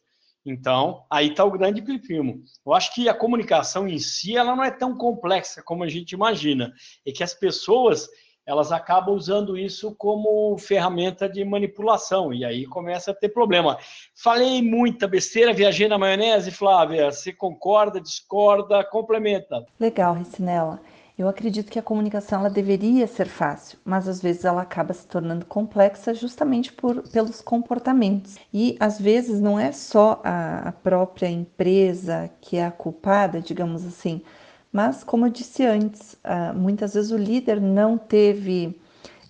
Então, 0.45 1.05
aí 1.09 1.29
está 1.29 1.45
o 1.45 1.51
grande 1.51 1.81
primo. 1.81 2.43
Eu 2.65 2.73
acho 2.73 2.93
que 2.93 3.07
a 3.07 3.13
comunicação 3.13 3.87
em 3.87 3.97
si 3.97 4.35
ela 4.35 4.57
não 4.57 4.63
é 4.65 4.71
tão 4.71 4.97
complexa 4.97 5.63
como 5.63 5.85
a 5.85 5.87
gente 5.87 6.11
imagina. 6.11 6.73
É 7.07 7.13
que 7.13 7.23
as 7.23 7.33
pessoas 7.33 8.09
elas 8.45 8.71
acabam 8.71 9.15
usando 9.15 9.57
isso 9.57 9.95
como 9.95 10.57
ferramenta 10.57 11.29
de 11.29 11.43
manipulação 11.45 12.33
e 12.33 12.43
aí 12.43 12.65
começa 12.65 13.11
a 13.11 13.15
ter 13.15 13.29
problema. 13.29 13.77
Falei 14.15 14.61
muita 14.61 15.07
besteira, 15.07 15.53
viajei 15.53 15.87
na 15.87 15.97
maionese, 15.97 16.51
Flávia. 16.51 17.11
Você 17.11 17.31
concorda, 17.31 18.01
discorda, 18.01 18.83
complementa? 18.83 19.65
Legal, 19.79 20.13
Ricinela. 20.13 20.81
Eu 21.15 21.27
acredito 21.27 21.71
que 21.71 21.77
a 21.77 21.83
comunicação 21.83 22.39
ela 22.39 22.49
deveria 22.49 23.05
ser 23.05 23.27
fácil, 23.27 23.77
mas 23.85 24.07
às 24.07 24.19
vezes 24.19 24.45
ela 24.45 24.63
acaba 24.63 24.93
se 24.93 25.05
tornando 25.05 25.45
complexa 25.45 26.11
justamente 26.11 26.73
por, 26.73 27.07
pelos 27.09 27.39
comportamentos. 27.39 28.35
E 28.51 28.75
às 28.79 28.99
vezes 28.99 29.39
não 29.39 29.59
é 29.59 29.71
só 29.71 30.19
a, 30.23 30.69
a 30.69 30.71
própria 30.71 31.27
empresa 31.27 32.31
que 32.41 32.57
é 32.57 32.65
a 32.65 32.71
culpada, 32.71 33.39
digamos 33.39 33.85
assim, 33.85 34.23
mas 34.73 35.03
como 35.03 35.27
eu 35.27 35.29
disse 35.29 35.63
antes, 35.63 36.13
uh, 36.13 36.53
muitas 36.53 36.95
vezes 36.95 37.11
o 37.11 37.17
líder 37.17 37.61
não 37.61 37.95
teve, 37.97 38.75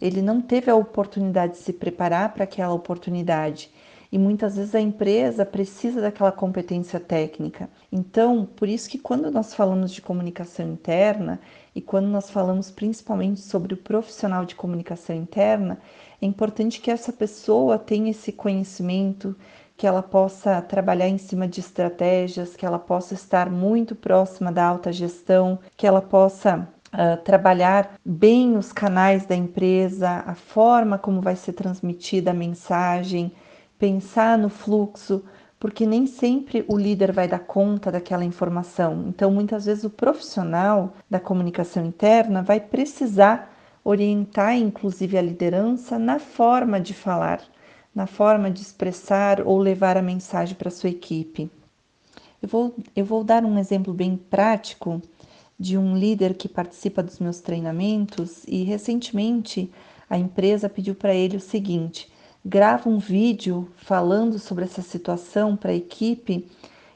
ele 0.02 0.22
não 0.22 0.42
teve 0.42 0.72
a 0.72 0.76
oportunidade 0.76 1.54
de 1.54 1.60
se 1.60 1.74
preparar 1.74 2.34
para 2.34 2.46
aquela 2.46 2.74
oportunidade 2.74 3.70
e 4.14 4.18
muitas 4.20 4.56
vezes 4.56 4.76
a 4.76 4.80
empresa 4.80 5.44
precisa 5.44 6.00
daquela 6.00 6.32
competência 6.32 7.00
técnica. 7.00 7.68
Então, 7.92 8.46
por 8.46 8.70
isso 8.70 8.88
que 8.88 9.00
quando 9.00 9.32
nós 9.32 9.56
falamos 9.56 9.92
de 9.92 10.04
comunicação 10.04 10.72
interna 10.72 11.40
e 11.76 11.82
quando 11.82 12.06
nós 12.06 12.30
falamos 12.30 12.70
principalmente 12.70 13.42
sobre 13.42 13.74
o 13.74 13.78
profissional 13.78 14.46
de 14.46 14.54
comunicação 14.54 15.16
interna, 15.16 15.80
é 16.22 16.28
importante 16.28 16.80
que 16.80 16.92
essa 16.92 17.12
pessoa 17.12 17.80
tenha 17.80 18.12
esse 18.12 18.32
conhecimento, 18.32 19.36
que 19.84 19.88
ela 19.88 20.02
possa 20.02 20.62
trabalhar 20.62 21.10
em 21.10 21.18
cima 21.18 21.46
de 21.46 21.60
estratégias, 21.60 22.56
que 22.56 22.66
ela 22.66 22.80
possa 22.80 23.14
estar 23.14 23.50
muito 23.50 23.94
próxima 23.94 24.50
da 24.50 24.66
alta 24.66 24.94
gestão, 24.94 25.60
que 25.76 25.86
ela 25.86 26.02
possa 26.02 26.70
Uh, 26.94 27.18
trabalhar 27.24 27.96
bem 28.06 28.56
os 28.56 28.72
canais 28.72 29.26
da 29.26 29.36
empresa, 29.36 30.24
a 30.28 30.36
forma 30.36 30.96
como 30.96 31.22
vai 31.22 31.36
ser 31.36 31.54
transmitida 31.54 32.30
a 32.30 32.36
mensagem, 32.36 33.32
pensar 33.80 34.38
no 34.38 34.48
fluxo, 34.48 35.24
porque 35.60 35.88
nem 35.88 36.06
sempre 36.06 36.64
o 36.68 36.78
líder 36.78 37.12
vai 37.12 37.28
dar 37.28 37.40
conta 37.40 37.92
daquela 37.92 38.24
informação. 38.24 39.06
Então, 39.08 39.32
muitas 39.32 39.66
vezes, 39.66 39.84
o 39.84 39.90
profissional 39.90 40.94
da 41.10 41.20
comunicação 41.20 41.84
interna 41.84 42.44
vai 42.44 42.60
precisar 42.60 43.52
orientar, 43.84 44.56
inclusive, 44.56 45.18
a 45.18 45.22
liderança 45.24 45.98
na 45.98 46.20
forma 46.20 46.80
de 46.80 46.94
falar, 46.94 47.42
na 47.94 48.08
forma 48.08 48.50
de 48.50 48.62
expressar 48.62 49.42
ou 49.46 49.58
levar 49.58 49.98
a 49.98 50.02
mensagem 50.02 50.56
para 50.56 50.72
sua 50.72 50.90
equipe. 50.90 51.50
Eu 52.42 52.50
vou, 52.50 52.76
eu 52.96 53.06
vou 53.06 53.24
dar 53.24 53.46
um 53.46 53.58
exemplo 53.58 53.94
bem 53.94 54.18
prático 54.18 55.02
de 55.60 55.78
um 55.78 55.96
líder 55.96 56.34
que 56.34 56.50
participa 56.50 57.04
dos 57.04 57.20
meus 57.20 57.40
treinamentos 57.40 58.44
e 58.48 58.64
recentemente 58.64 59.72
a 60.10 60.18
empresa 60.18 60.68
pediu 60.68 60.96
para 60.96 61.14
ele 61.14 61.38
o 61.38 61.40
seguinte: 61.40 62.12
grava 62.46 62.90
um 62.90 63.00
vídeo 63.00 63.70
falando 63.78 64.38
sobre 64.40 64.66
essa 64.66 64.82
situação 64.82 65.56
para 65.56 65.72
a 65.72 65.76
equipe 65.76 66.50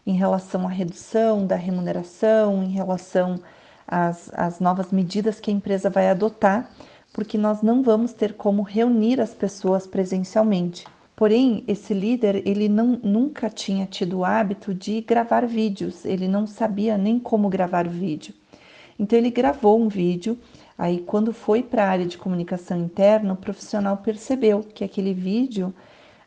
em 0.06 0.14
relação 0.14 0.68
à 0.68 0.70
redução 0.70 1.46
da 1.46 1.56
remuneração, 1.56 2.64
em 2.64 2.72
relação 2.72 3.40
às, 3.88 4.30
às 4.34 4.60
novas 4.60 4.92
medidas 4.92 5.40
que 5.40 5.52
a 5.52 5.54
empresa 5.54 5.90
vai 5.90 6.10
adotar, 6.10 6.70
porque 7.18 7.36
nós 7.36 7.64
não 7.64 7.82
vamos 7.82 8.14
ter 8.14 8.36
como 8.36 8.62
reunir 8.62 9.20
as 9.20 9.34
pessoas 9.34 9.88
presencialmente. 9.88 10.86
Porém, 11.16 11.64
esse 11.68 11.92
líder, 11.92 12.48
ele 12.48 12.70
não, 12.70 13.00
nunca 13.02 13.50
tinha 13.50 13.88
tido 13.88 14.20
o 14.20 14.24
hábito 14.24 14.72
de 14.72 15.02
gravar 15.02 15.48
vídeos, 15.48 16.06
ele 16.06 16.28
não 16.28 16.46
sabia 16.46 16.96
nem 16.96 17.18
como 17.18 17.50
gravar 17.50 17.88
o 17.88 17.90
vídeo. 17.90 18.36
Então, 19.00 19.18
ele 19.18 19.32
gravou 19.32 19.82
um 19.82 19.88
vídeo 19.88 20.38
Aí, 20.78 21.00
quando 21.00 21.34
foi 21.34 21.64
para 21.64 21.86
a 21.86 21.90
área 21.90 22.06
de 22.06 22.20
comunicação 22.20 22.78
interna, 22.78 23.34
o 23.34 23.38
profissional 23.38 23.98
percebeu 23.98 24.62
que 24.62 24.84
aquele 24.84 25.12
vídeo, 25.12 25.74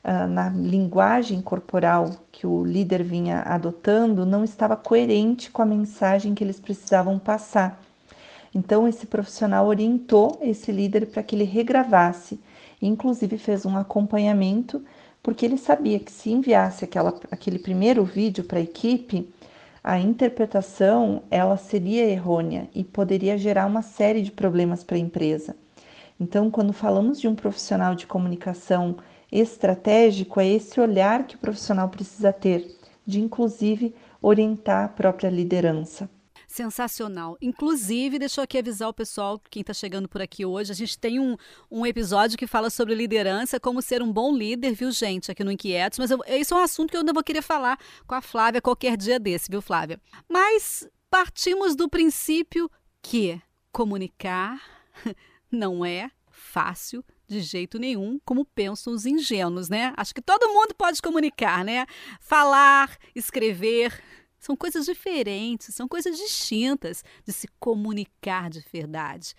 ah, 0.03 0.27
na 0.27 0.49
linguagem 0.49 1.41
corporal 1.41 2.11
que 2.33 2.49
o 2.49 2.65
líder 2.65 3.05
vinha 3.05 3.43
adotando, 3.43 4.27
não 4.27 4.43
estava 4.43 4.77
coerente 4.77 5.53
com 5.53 5.63
a 5.63 5.67
mensagem 5.67 6.35
que 6.35 6.43
eles 6.43 6.59
precisavam 6.59 7.17
passar. 7.17 7.81
Então, 8.55 8.89
esse 8.89 9.07
profissional 9.07 9.67
orientou 9.67 10.39
esse 10.43 10.73
líder 10.73 11.07
para 11.07 11.23
que 11.23 11.37
ele 11.37 11.45
regravasse, 11.45 12.41
inclusive 12.83 13.39
fez 13.39 13.65
um 13.65 13.77
acompanhamento, 13.77 14.85
porque 15.23 15.47
ele 15.47 15.57
sabia 15.57 16.01
que 16.01 16.11
se 16.11 16.31
enviasse 16.31 16.85
aquela, 16.85 17.19
aquele 17.31 17.59
primeiro 17.59 18.05
vídeo 18.05 18.43
para 18.43 18.59
a 18.59 18.63
equipe, 18.63 19.33
a 19.83 19.99
interpretação 19.99 21.23
ela 21.31 21.57
seria 21.57 22.05
errônea 22.05 22.69
e 22.75 22.83
poderia 22.83 23.39
gerar 23.39 23.67
uma 23.67 23.83
série 23.83 24.23
de 24.23 24.33
problemas 24.33 24.83
para 24.83 24.97
a 24.97 25.01
empresa. 25.01 25.57
Então, 26.19 26.51
quando 26.51 26.73
falamos 26.73 27.21
de 27.21 27.29
um 27.29 27.35
profissional 27.35 27.95
de 27.95 28.07
comunicação 28.07 28.97
estratégico, 29.31 30.41
é 30.41 30.49
esse 30.49 30.81
olhar 30.81 31.25
que 31.25 31.37
o 31.37 31.39
profissional 31.39 31.89
precisa 31.89 32.33
ter, 32.33 32.77
de 33.07 33.21
inclusive 33.21 33.95
orientar 34.21 34.85
a 34.85 34.89
própria 34.89 35.31
liderança 35.31 36.11
sensacional. 36.51 37.39
Inclusive, 37.41 38.19
deixa 38.19 38.41
eu 38.41 38.45
aqui 38.45 38.59
avisar 38.59 38.89
o 38.89 38.95
pessoal, 38.95 39.41
quem 39.51 39.61
está 39.61 39.73
chegando 39.73 40.09
por 40.09 40.21
aqui 40.21 40.45
hoje, 40.45 40.73
a 40.73 40.75
gente 40.75 40.99
tem 40.99 41.21
um, 41.21 41.37
um 41.71 41.87
episódio 41.87 42.37
que 42.37 42.47
fala 42.47 42.69
sobre 42.69 42.95
liderança, 42.95 43.61
como 43.61 43.81
ser 43.81 44.03
um 44.03 44.13
bom 44.13 44.37
líder, 44.37 44.75
viu, 44.75 44.91
gente, 44.91 45.31
aqui 45.31 45.45
no 45.45 45.53
Inquietos. 45.53 45.99
Mas 45.99 46.11
isso 46.29 46.55
é 46.55 46.57
um 46.57 46.63
assunto 46.63 46.91
que 46.91 46.97
eu 46.97 47.01
ainda 47.01 47.13
vou 47.13 47.23
querer 47.23 47.43
falar 47.43 47.79
com 48.07 48.15
a 48.15 48.21
Flávia 48.21 48.61
qualquer 48.61 48.97
dia 48.97 49.19
desse, 49.19 49.49
viu, 49.49 49.63
Flávia? 49.63 50.01
Mas 50.29 50.89
partimos 51.09 51.77
do 51.77 51.89
princípio 51.89 52.69
que 53.01 53.41
comunicar 53.71 54.61
não 55.51 55.85
é 55.85 56.11
fácil 56.31 57.05
de 57.29 57.41
jeito 57.41 57.79
nenhum, 57.79 58.19
como 58.25 58.45
pensam 58.45 58.93
os 58.93 59.07
ingênuos, 59.07 59.69
né? 59.69 59.93
Acho 59.97 60.13
que 60.13 60.21
todo 60.21 60.53
mundo 60.53 60.75
pode 60.75 61.01
comunicar, 61.01 61.65
né? 61.65 61.87
Falar, 62.21 62.99
escrever, 63.15 64.03
são 64.41 64.57
coisas 64.57 64.87
diferentes, 64.87 65.75
são 65.75 65.87
coisas 65.87 66.17
distintas 66.17 67.05
de 67.25 67.33
se 67.33 67.47
comunicar 67.61 68.49
de 68.49 68.65
verdade. 68.73 69.35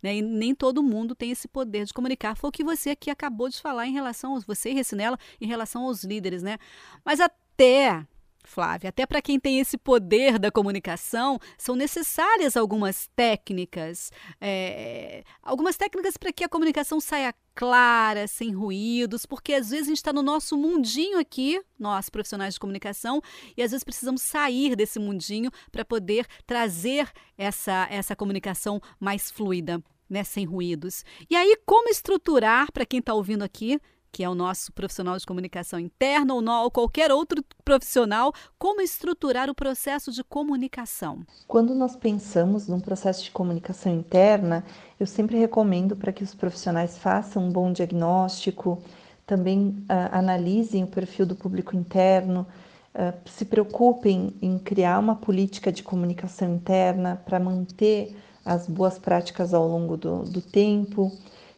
Né? 0.00 0.16
E 0.16 0.22
nem 0.22 0.54
todo 0.54 0.82
mundo 0.82 1.14
tem 1.14 1.30
esse 1.30 1.48
poder 1.48 1.84
de 1.84 1.92
comunicar. 1.92 2.36
Foi 2.36 2.48
o 2.48 2.52
que 2.52 2.62
você 2.62 2.90
aqui 2.90 3.10
acabou 3.10 3.48
de 3.48 3.60
falar 3.60 3.86
em 3.86 3.92
relação 3.92 4.32
aos 4.32 4.44
você 4.44 4.70
e 4.70 4.74
Recinela, 4.74 5.18
em 5.40 5.46
relação 5.46 5.82
aos 5.82 6.04
líderes, 6.04 6.42
né? 6.42 6.58
Mas 7.04 7.20
até 7.20 8.06
Flávia, 8.44 8.90
até 8.90 9.06
para 9.06 9.22
quem 9.22 9.40
tem 9.40 9.58
esse 9.58 9.76
poder 9.76 10.38
da 10.38 10.50
comunicação, 10.50 11.38
são 11.56 11.74
necessárias 11.74 12.56
algumas 12.56 13.08
técnicas, 13.16 14.12
é, 14.40 15.24
algumas 15.42 15.76
técnicas 15.76 16.16
para 16.16 16.32
que 16.32 16.44
a 16.44 16.48
comunicação 16.48 17.00
saia 17.00 17.34
clara, 17.54 18.26
sem 18.26 18.52
ruídos, 18.52 19.24
porque 19.24 19.54
às 19.54 19.70
vezes 19.70 19.86
a 19.86 19.88
gente 19.88 19.96
está 19.98 20.12
no 20.12 20.22
nosso 20.22 20.56
mundinho 20.56 21.18
aqui, 21.18 21.60
nós 21.78 22.10
profissionais 22.10 22.54
de 22.54 22.60
comunicação, 22.60 23.22
e 23.56 23.62
às 23.62 23.70
vezes 23.70 23.84
precisamos 23.84 24.22
sair 24.22 24.76
desse 24.76 24.98
mundinho 24.98 25.50
para 25.70 25.84
poder 25.84 26.26
trazer 26.46 27.08
essa, 27.38 27.86
essa 27.90 28.14
comunicação 28.14 28.80
mais 29.00 29.30
fluida. 29.30 29.82
Né, 30.06 30.22
sem 30.22 30.44
ruídos. 30.44 31.02
E 31.30 31.34
aí, 31.34 31.56
como 31.64 31.88
estruturar, 31.88 32.70
para 32.70 32.84
quem 32.84 33.00
está 33.00 33.14
ouvindo 33.14 33.42
aqui, 33.42 33.80
que 34.14 34.22
é 34.22 34.30
o 34.30 34.34
nosso 34.34 34.72
profissional 34.72 35.18
de 35.18 35.26
comunicação 35.26 35.76
interna 35.76 36.34
ou, 36.34 36.40
não, 36.40 36.62
ou 36.62 36.70
qualquer 36.70 37.10
outro 37.10 37.44
profissional, 37.64 38.32
como 38.56 38.80
estruturar 38.80 39.50
o 39.50 39.54
processo 39.56 40.12
de 40.12 40.22
comunicação? 40.22 41.22
Quando 41.48 41.74
nós 41.74 41.96
pensamos 41.96 42.68
num 42.68 42.78
processo 42.78 43.24
de 43.24 43.32
comunicação 43.32 43.92
interna, 43.92 44.64
eu 45.00 45.06
sempre 45.06 45.36
recomendo 45.36 45.96
para 45.96 46.12
que 46.12 46.22
os 46.22 46.32
profissionais 46.32 46.96
façam 46.96 47.46
um 47.46 47.50
bom 47.50 47.72
diagnóstico, 47.72 48.80
também 49.26 49.84
uh, 49.90 50.12
analisem 50.12 50.84
o 50.84 50.86
perfil 50.86 51.26
do 51.26 51.34
público 51.34 51.74
interno, 51.74 52.46
uh, 52.94 53.12
se 53.28 53.44
preocupem 53.44 54.32
em 54.40 54.60
criar 54.60 55.00
uma 55.00 55.16
política 55.16 55.72
de 55.72 55.82
comunicação 55.82 56.54
interna 56.54 57.20
para 57.26 57.40
manter 57.40 58.16
as 58.44 58.68
boas 58.68 58.96
práticas 58.96 59.52
ao 59.52 59.66
longo 59.66 59.96
do, 59.96 60.22
do 60.22 60.40
tempo 60.40 61.10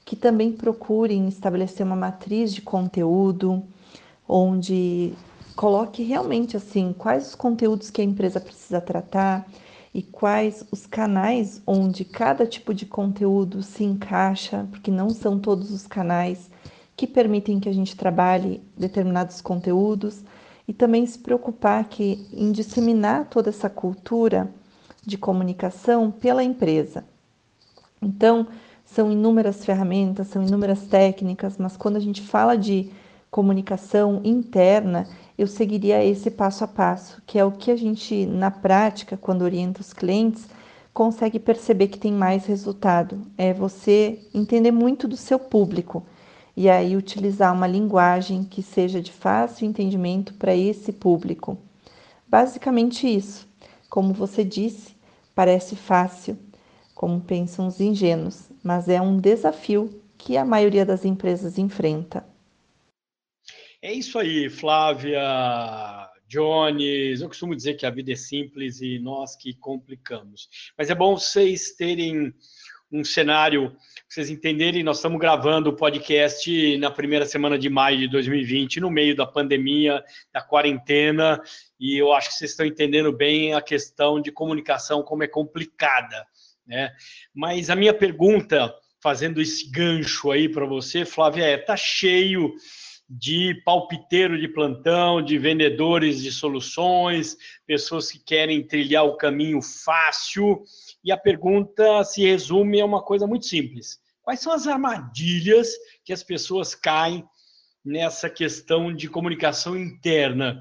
que 0.07 0.15
também 0.15 0.53
procurem 0.53 1.27
estabelecer 1.27 1.85
uma 1.85 1.97
matriz 1.97 2.55
de 2.55 2.63
conteúdo 2.63 3.65
onde 4.27 5.13
coloque 5.57 6.05
realmente 6.05 6.57
assim 6.57 6.95
quais 6.97 7.27
os 7.29 7.35
conteúdos 7.35 7.91
que 7.91 8.01
a 8.01 8.05
empresa 8.05 8.41
precisa 8.41 8.81
tratar 8.81 9.45
e 9.93 10.03
quais 10.03 10.65
os 10.71 10.87
canais 10.87 11.61
onde 11.67 12.05
cada 12.05 12.47
tipo 12.47 12.73
de 12.73 12.87
conteúdo 12.87 13.63
se 13.65 13.83
encaixa, 13.83 14.69
porque 14.71 14.93
não 14.93 15.11
são 15.11 15.41
todos 15.41 15.73
os 15.73 15.89
canais 15.89 16.51
que 16.97 17.07
permitem 17.07 17.59
que 17.59 17.69
a 17.69 17.75
gente 17.75 17.97
trabalhe 17.97 18.63
determinados 18.79 19.41
conteúdos 19.41 20.23
e 20.69 20.73
também 20.73 21.05
se 21.05 21.19
preocupar 21.19 21.85
que 21.89 22.29
em 22.33 22.53
disseminar 22.53 23.27
toda 23.29 23.49
essa 23.49 23.69
cultura 23.69 24.49
de 25.05 25.19
comunicação 25.19 26.13
pela 26.13 26.45
empresa. 26.45 27.05
Então, 28.01 28.47
são 28.97 29.13
inúmeras 29.13 29.63
ferramentas, 29.63 30.29
são 30.29 30.43
inúmeras 30.43 30.87
técnicas, 30.87 31.59
mas 31.59 31.77
quando 31.77 31.97
a 31.97 32.01
gente 32.01 32.23
fala 32.23 32.57
de 32.57 32.91
comunicação 33.31 34.23
interna, 34.25 35.07
eu 35.37 35.47
seguiria 35.47 36.03
esse 36.03 36.31
passo 36.31 36.65
a 36.65 36.67
passo, 36.67 37.21
que 37.27 37.39
é 37.39 37.45
o 37.45 37.53
que 37.53 37.71
a 37.71 37.77
gente, 37.77 38.25
na 38.25 38.51
prática, 38.51 39.15
quando 39.15 39.43
orienta 39.43 39.83
os 39.83 39.93
clientes, 39.93 40.49
consegue 40.95 41.39
perceber 41.39 41.89
que 41.89 41.99
tem 41.99 42.11
mais 42.11 42.47
resultado. 42.47 43.21
É 43.37 43.53
você 43.53 44.19
entender 44.33 44.71
muito 44.71 45.07
do 45.07 45.17
seu 45.17 45.39
público 45.39 46.03
e 46.57 46.71
aí 46.71 46.97
utilizar 46.97 47.53
uma 47.53 47.67
linguagem 47.67 48.45
que 48.45 48.63
seja 48.63 49.03
de 49.03 49.13
fácil 49.13 49.67
entendimento 49.69 50.33
para 50.33 50.57
esse 50.57 50.91
público. 50.91 51.59
Basicamente 52.27 53.07
isso. 53.07 53.47
Como 53.91 54.15
você 54.15 54.43
disse, 54.43 54.97
parece 55.35 55.77
fácil, 55.77 56.39
como 56.97 57.21
pensam 57.21 57.67
os 57.67 57.79
ingênuos, 57.79 58.49
mas 58.65 58.89
é 58.89 58.99
um 58.99 59.21
desafio 59.21 60.03
que 60.17 60.35
a 60.39 60.47
maioria 60.47 60.85
das 60.85 61.05
empresas 61.05 61.59
enfrenta. 61.59 62.27
É 63.83 63.93
isso 63.93 64.19
aí, 64.19 64.49
Flávia, 64.49 65.21
Jones. 66.27 67.21
Eu 67.21 67.29
costumo 67.29 67.55
dizer 67.55 67.75
que 67.75 67.85
a 67.85 67.91
vida 67.91 68.13
é 68.13 68.17
simples 68.17 68.81
e 68.81 68.99
nós 68.99 69.37
que 69.37 69.53
complicamos. 69.53 70.49
Mas 70.77 70.89
é 70.89 70.95
bom 70.95 71.19
vocês 71.19 71.73
terem 71.73 72.33
um 72.91 73.05
cenário, 73.05 73.77
vocês 74.09 74.31
entenderem. 74.31 74.83
Nós 74.83 74.97
estamos 74.97 75.21
gravando 75.21 75.69
o 75.69 75.77
podcast 75.77 76.79
na 76.79 76.91
primeira 76.91 77.27
semana 77.27 77.59
de 77.59 77.69
maio 77.69 77.99
de 77.99 78.09
2020, 78.09 78.81
no 78.81 78.91
meio 78.91 79.15
da 79.15 79.27
pandemia, 79.27 80.03
da 80.33 80.41
quarentena, 80.41 81.43
e 81.79 82.01
eu 82.01 82.15
acho 82.15 82.31
que 82.31 82.37
vocês 82.37 82.53
estão 82.53 82.65
entendendo 82.65 83.13
bem 83.13 83.53
a 83.53 83.61
questão 83.61 84.19
de 84.19 84.33
comunicação, 84.33 85.03
como 85.03 85.23
é 85.23 85.29
complicada. 85.29 86.27
Né? 86.67 86.93
Mas 87.35 87.71
a 87.71 87.77
minha 87.77 87.95
pergunta, 87.95 88.75
fazendo 89.01 89.41
esse 89.41 89.71
gancho 89.71 90.31
aí 90.31 90.49
para 90.49 90.67
você, 90.67 91.05
Flávia, 91.05 91.45
é: 91.45 91.57
tá 91.57 91.77
cheio 91.77 92.55
de 93.09 93.55
palpiteiro 93.65 94.39
de 94.39 94.49
plantão, 94.49 95.23
de 95.23 95.39
vendedores 95.39 96.21
de 96.21 96.33
soluções, 96.33 97.37
pessoas 97.65 98.11
que 98.11 98.19
querem 98.19 98.67
trilhar 98.67 99.05
o 99.05 99.17
caminho 99.17 99.63
fácil. 99.63 100.65
E 101.05 101.13
a 101.13 101.17
pergunta 101.17 102.03
se 102.03 102.23
resume 102.23 102.81
a 102.81 102.85
uma 102.85 103.03
coisa 103.03 103.27
muito 103.27 103.47
simples: 103.47 104.01
quais 104.23 104.41
são 104.41 104.53
as 104.53 104.67
armadilhas 104.67 105.69
que 106.05 106.13
as 106.13 106.23
pessoas 106.23 106.75
caem 106.75 107.25
nessa 107.85 108.29
questão 108.29 108.93
de 108.93 109.09
comunicação 109.09 109.77
interna? 109.77 110.61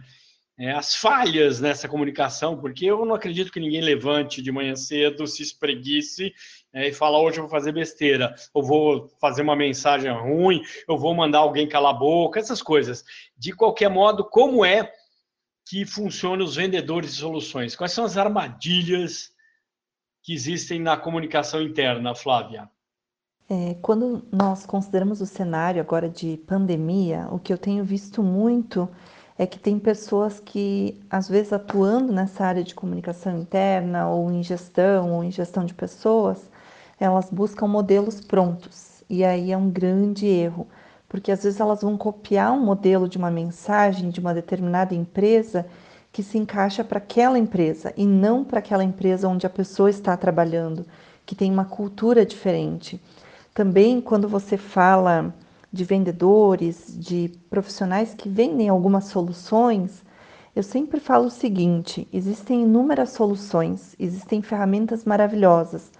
É, 0.58 0.72
as 0.72 0.96
falhas 0.96 1.60
nessa 1.60 1.88
comunicação, 1.88 2.58
porque 2.58 2.86
eu 2.86 3.06
não 3.06 3.16
acredito 3.16 3.52
que 3.52 3.60
ninguém 3.60 3.82
levante 3.82 4.42
de 4.42 4.52
manhã 4.52 4.76
cedo, 4.76 5.28
se 5.28 5.44
espreguice 5.44 6.34
é, 6.72 6.88
e 6.88 6.94
fala 6.94 7.20
hoje 7.20 7.38
eu 7.38 7.44
vou 7.44 7.52
fazer 7.52 7.74
besteira, 7.74 8.34
eu 8.56 8.62
vou 8.62 9.10
fazer 9.20 9.42
uma 9.42 9.56
mensagem 9.56 10.12
ruim, 10.12 10.62
eu 10.88 10.98
vou 10.98 11.14
mandar 11.14 11.40
alguém 11.40 11.68
calar 11.68 11.94
a 11.94 11.98
boca, 11.98 12.40
essas 12.40 12.62
coisas. 12.62 13.04
De 13.38 13.52
qualquer 13.52 13.90
modo, 13.90 14.24
como 14.24 14.64
é 14.64 14.92
que 15.68 15.86
funcionam 15.86 16.46
os 16.46 16.56
vendedores 16.56 17.16
de 17.16 17.20
soluções? 17.20 17.76
Quais 17.76 17.92
são 17.92 18.06
as 18.06 18.18
armadilhas 18.18 19.32
que 20.24 20.34
existem 20.34 20.80
na 20.80 20.96
comunicação 20.96 21.62
interna, 21.62 22.16
Flávia? 22.16 22.70
É, 23.50 23.76
quando 23.82 24.26
nós 24.32 24.66
consideramos 24.66 25.22
o 25.22 25.26
cenário 25.26 25.80
agora 25.80 26.10
de 26.10 26.38
pandemia, 26.48 27.28
o 27.30 27.38
que 27.38 27.54
eu 27.54 27.58
tenho 27.58 27.84
visto 27.84 28.24
muito 28.24 28.90
é 29.38 29.46
que 29.46 29.60
tem 29.60 29.78
pessoas 29.78 30.40
que, 30.40 30.98
às 31.10 31.28
vezes, 31.28 31.52
atuando 31.52 32.14
nessa 32.14 32.46
área 32.46 32.64
de 32.64 32.74
comunicação 32.74 33.38
interna, 33.38 34.08
ou 34.08 34.32
em 34.32 34.42
gestão, 34.42 35.12
ou 35.12 35.24
em 35.24 35.32
gestão 35.32 35.66
de 35.66 35.74
pessoas, 35.74 36.50
elas 37.00 37.30
buscam 37.30 37.68
modelos 37.68 38.22
prontos. 38.22 39.04
E 39.10 39.24
aí 39.24 39.52
é 39.52 39.58
um 39.58 39.70
grande 39.70 40.26
erro, 40.26 40.68
porque 41.10 41.32
às 41.32 41.44
vezes 41.44 41.60
elas 41.60 41.82
vão 41.82 41.98
copiar 41.98 42.54
um 42.54 42.64
modelo 42.64 43.10
de 43.10 43.18
uma 43.18 43.30
mensagem 43.30 44.10
de 44.10 44.20
uma 44.20 44.34
determinada 44.34 44.96
empresa 44.96 45.66
que 46.12 46.24
se 46.24 46.38
encaixa 46.38 46.82
para 46.82 46.98
aquela 46.98 47.38
empresa 47.38 47.94
e 47.98 48.06
não 48.06 48.44
para 48.44 48.60
aquela 48.60 48.86
empresa 48.86 49.28
onde 49.28 49.46
a 49.46 49.50
pessoa 49.50 49.90
está 49.90 50.16
trabalhando, 50.16 50.86
que 51.26 51.36
tem 51.36 51.52
uma 51.52 51.66
cultura 51.66 52.26
diferente. 52.26 53.02
Também, 53.54 54.00
quando 54.00 54.30
você 54.30 54.56
fala 54.56 55.34
de 55.76 55.84
vendedores, 55.84 56.98
de 56.98 57.32
profissionais 57.50 58.14
que 58.16 58.30
vendem 58.30 58.70
algumas 58.70 59.06
soluções, 59.06 60.04
eu 60.56 60.64
sempre 60.64 61.00
falo 61.00 61.26
o 61.28 61.32
seguinte: 61.32 62.08
existem 62.14 62.64
inúmeras 62.64 63.10
soluções, 63.12 63.96
existem 64.00 64.42
ferramentas 64.42 65.04
maravilhosas, 65.06 65.92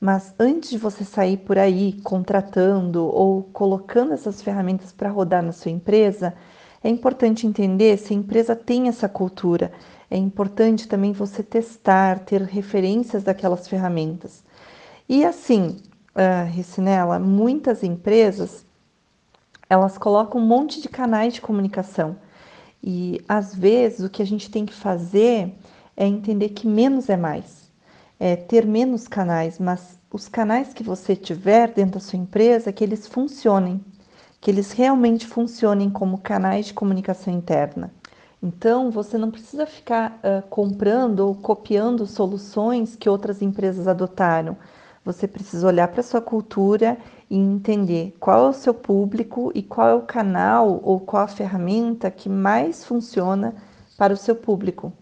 Mas 0.00 0.34
antes 0.38 0.70
de 0.70 0.78
você 0.78 1.04
sair 1.04 1.38
por 1.38 1.58
aí 1.58 1.94
contratando 2.02 3.06
ou 3.06 3.44
colocando 3.44 4.12
essas 4.12 4.42
ferramentas 4.42 4.92
para 4.92 5.10
rodar 5.10 5.42
na 5.42 5.52
sua 5.52 5.70
empresa, 5.70 6.34
é 6.82 6.90
importante 6.90 7.46
entender 7.46 7.96
se 7.96 8.12
a 8.12 8.16
empresa 8.16 8.54
tem 8.54 8.88
essa 8.88 9.08
cultura. 9.08 9.72
É 10.10 10.18
importante 10.18 10.86
também 10.86 11.12
você 11.12 11.42
testar, 11.42 12.18
ter 12.20 12.42
referências 12.42 13.24
daquelas 13.24 13.66
ferramentas. 13.66 14.44
E 15.08 15.24
assim, 15.24 15.78
uh, 16.14 16.46
Ricinela, 16.50 17.18
muitas 17.18 17.82
empresas 17.82 18.63
elas 19.74 19.98
colocam 19.98 20.40
um 20.40 20.46
monte 20.46 20.80
de 20.80 20.88
canais 20.88 21.34
de 21.34 21.40
comunicação. 21.40 22.16
E 22.82 23.20
às 23.28 23.54
vezes 23.54 24.00
o 24.00 24.10
que 24.10 24.22
a 24.22 24.26
gente 24.26 24.50
tem 24.50 24.64
que 24.64 24.72
fazer 24.72 25.52
é 25.96 26.06
entender 26.06 26.50
que 26.50 26.66
menos 26.66 27.08
é 27.08 27.16
mais. 27.16 27.70
É 28.18 28.36
ter 28.36 28.64
menos 28.64 29.08
canais, 29.08 29.58
mas 29.58 29.98
os 30.12 30.28
canais 30.28 30.72
que 30.72 30.82
você 30.82 31.16
tiver 31.16 31.72
dentro 31.72 31.94
da 31.94 32.00
sua 32.00 32.18
empresa, 32.18 32.72
que 32.72 32.84
eles 32.84 33.06
funcionem, 33.08 33.84
que 34.40 34.50
eles 34.50 34.70
realmente 34.70 35.26
funcionem 35.26 35.90
como 35.90 36.18
canais 36.18 36.66
de 36.66 36.74
comunicação 36.74 37.34
interna. 37.34 37.92
Então, 38.40 38.90
você 38.90 39.18
não 39.18 39.30
precisa 39.30 39.66
ficar 39.66 40.20
uh, 40.22 40.46
comprando 40.48 41.20
ou 41.20 41.34
copiando 41.34 42.06
soluções 42.06 42.94
que 42.94 43.08
outras 43.08 43.40
empresas 43.42 43.88
adotaram. 43.88 44.56
Você 45.04 45.28
precisa 45.28 45.66
olhar 45.66 45.88
para 45.88 46.02
sua 46.02 46.20
cultura 46.20 46.96
e 47.28 47.36
entender 47.36 48.16
qual 48.18 48.46
é 48.46 48.48
o 48.48 48.54
seu 48.54 48.72
público 48.72 49.52
e 49.54 49.62
qual 49.62 49.88
é 49.88 49.94
o 49.94 50.02
canal 50.02 50.80
ou 50.82 50.98
qual 50.98 51.24
a 51.24 51.28
ferramenta 51.28 52.10
que 52.10 52.28
mais 52.28 52.84
funciona 52.84 53.54
para 53.98 54.14
o 54.14 54.16
seu 54.16 54.34
público. 54.34 54.92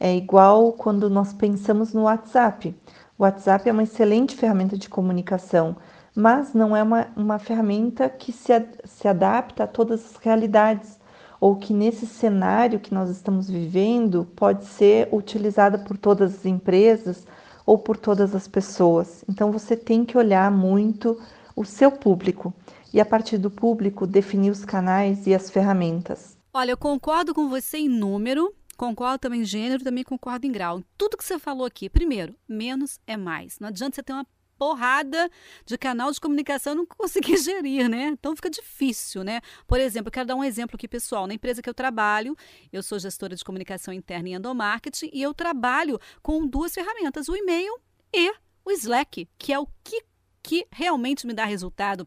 É 0.00 0.14
igual 0.14 0.72
quando 0.72 1.08
nós 1.08 1.32
pensamos 1.32 1.94
no 1.94 2.02
WhatsApp. 2.02 2.74
O 3.16 3.22
WhatsApp 3.22 3.68
é 3.68 3.72
uma 3.72 3.84
excelente 3.84 4.36
ferramenta 4.36 4.76
de 4.76 4.88
comunicação, 4.88 5.76
mas 6.14 6.52
não 6.52 6.76
é 6.76 6.82
uma, 6.82 7.06
uma 7.16 7.38
ferramenta 7.38 8.08
que 8.08 8.32
se, 8.32 8.52
se 8.84 9.06
adapta 9.06 9.64
a 9.64 9.68
todas 9.68 10.04
as 10.04 10.16
realidades, 10.16 10.98
ou 11.40 11.56
que 11.56 11.72
nesse 11.72 12.06
cenário 12.06 12.80
que 12.80 12.92
nós 12.92 13.10
estamos 13.10 13.48
vivendo 13.48 14.26
pode 14.34 14.64
ser 14.64 15.08
utilizada 15.12 15.78
por 15.78 15.96
todas 15.96 16.34
as 16.34 16.46
empresas 16.46 17.26
ou 17.66 17.76
por 17.76 17.96
todas 17.96 18.34
as 18.34 18.46
pessoas. 18.46 19.24
Então 19.28 19.50
você 19.50 19.76
tem 19.76 20.04
que 20.04 20.16
olhar 20.16 20.50
muito 20.50 21.20
o 21.56 21.64
seu 21.64 21.90
público 21.90 22.54
e, 22.94 23.00
a 23.00 23.04
partir 23.04 23.36
do 23.36 23.50
público, 23.50 24.06
definir 24.06 24.50
os 24.50 24.64
canais 24.64 25.26
e 25.26 25.34
as 25.34 25.50
ferramentas. 25.50 26.38
Olha, 26.54 26.70
eu 26.70 26.76
concordo 26.76 27.34
com 27.34 27.48
você 27.48 27.78
em 27.78 27.88
número, 27.88 28.54
concordo 28.76 29.18
também 29.18 29.42
em 29.42 29.44
gênero, 29.44 29.82
também 29.82 30.04
concordo 30.04 30.46
em 30.46 30.52
grau. 30.52 30.82
Tudo 30.96 31.16
que 31.16 31.24
você 31.24 31.38
falou 31.38 31.66
aqui, 31.66 31.90
primeiro, 31.90 32.34
menos 32.48 32.98
é 33.06 33.16
mais. 33.16 33.58
Não 33.58 33.68
adianta 33.68 33.96
você 33.96 34.02
ter 34.02 34.12
uma 34.12 34.26
porrada 34.58 35.30
de 35.64 35.78
canal 35.78 36.10
de 36.10 36.20
comunicação 36.20 36.74
não 36.74 36.86
conseguir 36.96 37.36
gerir, 37.36 37.88
né? 37.88 38.08
Então 38.08 38.34
fica 38.34 38.50
difícil, 38.50 39.22
né? 39.22 39.40
Por 39.66 39.80
exemplo, 39.80 40.08
eu 40.08 40.12
quero 40.12 40.26
dar 40.26 40.34
um 40.34 40.44
exemplo 40.44 40.76
aqui, 40.76 40.88
pessoal. 40.88 41.26
Na 41.26 41.34
empresa 41.34 41.62
que 41.62 41.68
eu 41.68 41.74
trabalho, 41.74 42.36
eu 42.72 42.82
sou 42.82 42.98
gestora 42.98 43.36
de 43.36 43.44
comunicação 43.44 43.92
interna 43.92 44.28
em 44.28 44.34
endomarketing 44.34 45.10
e 45.12 45.22
eu 45.22 45.32
trabalho 45.32 45.98
com 46.22 46.46
duas 46.46 46.74
ferramentas, 46.74 47.28
o 47.28 47.36
e-mail 47.36 47.78
e 48.12 48.32
o 48.64 48.70
Slack, 48.72 49.28
que 49.38 49.52
é 49.52 49.58
o 49.58 49.66
que, 49.84 50.02
que 50.42 50.66
realmente 50.70 51.26
me 51.26 51.32
dá 51.32 51.44
resultado 51.44 52.06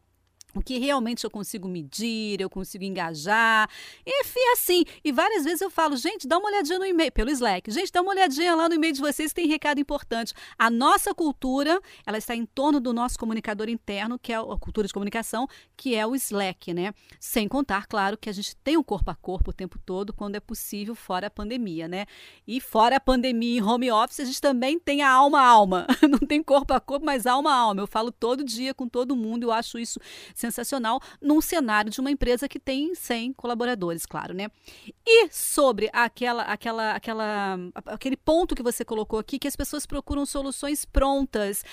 o 0.56 0.62
que 0.62 0.80
realmente 0.80 1.24
eu 1.24 1.30
consigo 1.30 1.68
medir, 1.68 2.42
eu 2.42 2.50
consigo 2.50 2.84
engajar. 2.84 3.70
Enfim, 4.06 4.40
assim. 4.54 4.84
E 5.04 5.12
várias 5.12 5.44
vezes 5.44 5.62
eu 5.62 5.70
falo, 5.70 5.96
gente, 5.96 6.28
dá 6.28 6.38
uma 6.38 6.50
olhadinha 6.50 6.80
no 6.80 6.86
e-mail, 6.86 7.12
pelo 7.12 7.30
Slack. 7.30 7.70
Gente, 7.72 7.92
dá 7.92 8.02
uma 8.02 8.12
olhadinha 8.12 8.56
lá 8.56 8.68
no 8.68 8.76
e-mail 8.76 8.94
de 8.94 9.00
vocês, 9.00 9.32
tem 9.32 9.48
recado 9.48 9.80
importante. 9.80 10.34
A 10.58 10.70
nossa 10.70 11.14
cultura, 11.14 11.80
ela 12.06 12.18
está 12.18 12.36
em 12.36 12.46
torno 12.46 12.80
do 12.80 12.92
nosso 12.92 13.18
comunicador 13.20 13.70
interno, 13.70 14.18
que 14.18 14.34
é 14.34 14.38
a 14.38 14.58
cultura 14.60 14.88
de 14.88 14.94
comunicação, 14.94 15.48
que 15.78 15.96
é 15.96 16.06
o 16.06 16.16
Slack, 16.16 16.74
né? 16.74 16.94
Sem 17.20 17.48
contar, 17.48 17.86
claro, 17.86 18.18
que 18.18 18.30
a 18.30 18.34
gente 18.34 18.56
tem 18.58 18.76
o 18.76 18.80
um 18.80 18.84
corpo 18.84 19.12
a 19.12 19.16
corpo 19.16 19.52
o 19.52 19.54
tempo 19.54 19.78
todo, 19.86 20.12
quando 20.14 20.36
é 20.36 20.40
possível, 20.40 20.96
fora 20.96 21.28
a 21.28 21.30
pandemia, 21.30 21.88
né? 21.88 22.06
E 22.48 22.60
fora 22.60 22.96
a 22.96 23.00
pandemia 23.00 23.60
em 23.60 23.62
home 23.62 23.92
office, 23.92 24.20
a 24.22 24.26
gente 24.26 24.42
também 24.42 24.80
tem 24.80 25.02
a 25.02 25.12
alma 25.12 25.42
a 25.42 25.46
alma. 25.46 25.88
Não 26.10 26.20
tem 26.20 26.42
corpo 26.42 26.74
a 26.74 26.80
corpo, 26.80 27.06
mas 27.06 27.28
alma 27.28 27.52
a 27.52 27.56
alma. 27.56 27.82
Eu 27.82 27.88
falo 27.88 28.12
todo 28.12 28.44
dia 28.44 28.74
com 28.74 28.88
todo 28.88 29.16
mundo, 29.16 29.44
eu 29.44 29.52
acho 29.52 29.78
isso 29.78 30.00
sensacional 30.40 31.02
num 31.22 31.42
cenário 31.42 31.92
de 31.92 32.00
uma 32.00 32.12
empresa 32.12 32.48
que 32.48 32.60
tem 32.60 32.96
100 32.96 33.34
colaboradores, 33.34 34.06
claro, 34.06 34.34
né? 34.34 34.50
E 35.06 35.30
sobre 35.32 35.90
aquela, 35.92 36.44
aquela, 36.44 36.92
aquela, 36.92 37.58
aquele 37.86 38.18
ponto 38.18 38.56
que 38.56 38.64
você 38.64 38.86
colocou 38.86 39.20
aqui, 39.20 39.38
que 39.38 39.48
as 39.48 39.56
pessoas 39.56 39.86
procuram 39.86 40.26
soluções 40.26 40.86
prontas. 40.86 41.64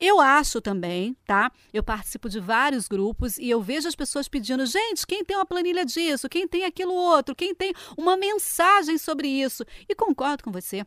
Eu 0.00 0.20
acho 0.20 0.60
também, 0.60 1.16
tá? 1.24 1.50
Eu 1.72 1.82
participo 1.82 2.28
de 2.28 2.40
vários 2.40 2.88
grupos 2.88 3.38
e 3.38 3.48
eu 3.48 3.60
vejo 3.60 3.88
as 3.88 3.94
pessoas 3.94 4.28
pedindo, 4.28 4.66
gente, 4.66 5.06
quem 5.06 5.24
tem 5.24 5.36
uma 5.36 5.46
planilha 5.46 5.84
disso, 5.84 6.28
quem 6.28 6.48
tem 6.48 6.64
aquilo 6.64 6.94
outro, 6.94 7.34
quem 7.34 7.54
tem 7.54 7.72
uma 7.96 8.16
mensagem 8.16 8.98
sobre 8.98 9.28
isso. 9.28 9.64
E 9.88 9.94
concordo 9.94 10.42
com 10.42 10.50
você. 10.50 10.84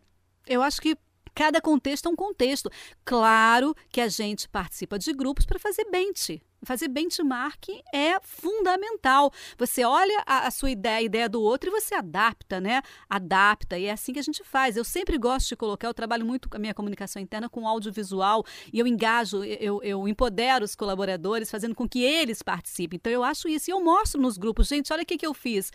Eu 0.47 0.62
acho 0.62 0.82
que 0.82 0.97
cada 1.39 1.62
contexto 1.62 2.08
é 2.08 2.10
um 2.10 2.17
contexto. 2.17 2.69
Claro 3.06 3.73
que 3.89 4.02
a 4.02 4.10
gente 4.10 4.49
participa 4.49 4.99
de 4.99 5.13
grupos 5.13 5.45
para 5.45 5.58
fazer 5.58 5.86
bench, 5.89 6.41
Fazer 6.63 6.89
benchmark 6.89 7.69
é 7.93 8.19
fundamental. 8.21 9.32
Você 9.58 9.86
olha 9.86 10.23
a, 10.25 10.47
a, 10.47 10.52
sua 10.52 10.69
ideia, 10.69 10.97
a 10.97 11.02
ideia 11.02 11.30
do 11.30 11.41
outro 11.41 11.69
e 11.69 11.71
você 11.71 11.95
adapta, 11.95 12.60
né? 12.60 12.82
Adapta. 13.10 13.78
E 13.78 13.86
é 13.86 13.91
assim 13.91 14.12
que 14.12 14.19
a 14.19 14.23
gente 14.23 14.43
faz. 14.43 14.75
Eu 14.75 14.84
sempre 14.84 15.17
gosto 15.17 15.47
de 15.47 15.56
colocar, 15.56 15.88
eu 15.88 15.93
trabalho 15.93 16.25
muito 16.25 16.49
com 16.49 16.58
a 16.58 16.60
minha 16.60 16.73
comunicação 16.73 17.21
interna 17.21 17.47
com 17.47 17.65
audiovisual 17.65 18.45
e 18.73 18.80
eu 18.80 18.86
engajo, 18.86 19.43
eu, 19.43 19.82
eu 19.82 20.06
empodero 20.08 20.65
os 20.65 20.75
colaboradores, 20.75 21.49
fazendo 21.49 21.73
com 21.73 21.88
que 21.88 22.04
eles 22.04 22.41
participem. 22.41 22.97
Então 22.97 23.12
eu 23.12 23.23
acho 23.23 23.47
isso. 23.47 23.69
E 23.69 23.73
eu 23.73 23.82
mostro 23.82 24.21
nos 24.21 24.38
grupos, 24.38 24.67
gente, 24.67 24.91
olha 24.91 25.04
o 25.04 25.06
que, 25.06 25.17
que 25.17 25.25
eu 25.25 25.34
fiz. 25.34 25.71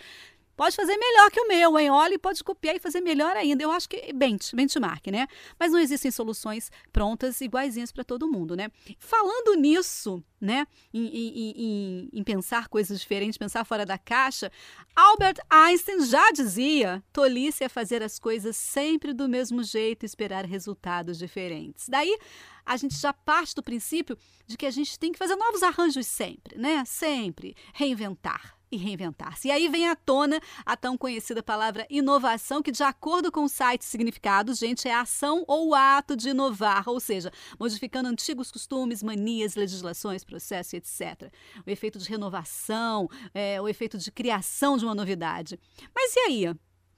Pode 0.56 0.76
fazer 0.76 0.96
melhor 0.96 1.30
que 1.30 1.40
o 1.40 1.48
meu, 1.48 1.78
hein? 1.78 1.90
Olha, 1.90 2.14
e 2.14 2.18
pode 2.18 2.42
copiar 2.44 2.76
e 2.76 2.78
fazer 2.78 3.00
melhor 3.00 3.36
ainda. 3.36 3.62
Eu 3.62 3.70
acho 3.70 3.88
que 3.88 4.12
bench, 4.12 4.54
benchmark, 4.54 5.06
né? 5.08 5.26
Mas 5.58 5.72
não 5.72 5.80
existem 5.80 6.10
soluções 6.10 6.70
prontas 6.92 7.40
iguaizinhas 7.40 7.90
para 7.90 8.04
todo 8.04 8.30
mundo, 8.30 8.56
né? 8.56 8.70
Falando 8.98 9.54
nisso, 9.54 10.22
né? 10.40 10.66
Em, 10.92 11.06
em, 11.06 11.50
em, 11.56 12.10
em, 12.12 12.22
pensar 12.22 12.68
coisas 12.68 13.00
diferentes, 13.00 13.36
pensar 13.36 13.64
fora 13.64 13.84
da 13.84 13.98
caixa, 13.98 14.50
Albert 14.94 15.38
Einstein 15.50 16.04
já 16.06 16.30
dizia: 16.30 17.02
tolice 17.12 17.64
é 17.64 17.68
fazer 17.68 18.02
as 18.02 18.18
coisas 18.18 18.56
sempre 18.56 19.12
do 19.12 19.28
mesmo 19.28 19.62
jeito 19.62 20.04
e 20.04 20.06
esperar 20.06 20.44
resultados 20.44 21.18
diferentes. 21.18 21.88
Daí 21.88 22.16
a 22.64 22.76
gente 22.76 22.96
já 22.96 23.12
parte 23.12 23.54
do 23.54 23.62
princípio 23.62 24.16
de 24.46 24.56
que 24.56 24.66
a 24.66 24.70
gente 24.70 24.98
tem 24.98 25.10
que 25.10 25.18
fazer 25.18 25.34
novos 25.34 25.62
arranjos 25.62 26.06
sempre, 26.06 26.56
né? 26.56 26.84
Sempre 26.86 27.56
reinventar 27.72 28.56
e 28.70 28.76
reinventar-se. 28.76 29.48
E 29.48 29.50
aí 29.50 29.68
vem 29.68 29.88
à 29.88 29.96
tona 29.96 30.40
a 30.64 30.76
tão 30.76 30.96
conhecida 30.96 31.42
palavra 31.42 31.86
inovação, 31.88 32.62
que, 32.62 32.72
de 32.72 32.82
acordo 32.82 33.30
com 33.30 33.44
o 33.44 33.48
site 33.48 33.84
significado, 33.84 34.54
gente, 34.54 34.88
é 34.88 34.94
a 34.94 35.02
ação 35.02 35.44
ou 35.46 35.74
ato 35.74 36.16
de 36.16 36.30
inovar, 36.30 36.88
ou 36.88 37.00
seja, 37.00 37.30
modificando 37.58 38.08
antigos 38.08 38.50
costumes, 38.50 39.02
manias, 39.02 39.54
legislações, 39.54 40.24
processos, 40.24 40.74
etc. 40.74 41.32
O 41.66 41.70
efeito 41.70 41.98
de 41.98 42.08
renovação, 42.08 43.08
é, 43.32 43.60
o 43.60 43.68
efeito 43.68 43.98
de 43.98 44.10
criação 44.10 44.76
de 44.76 44.84
uma 44.84 44.94
novidade. 44.94 45.58
Mas 45.94 46.14
e 46.16 46.20
aí? 46.20 46.54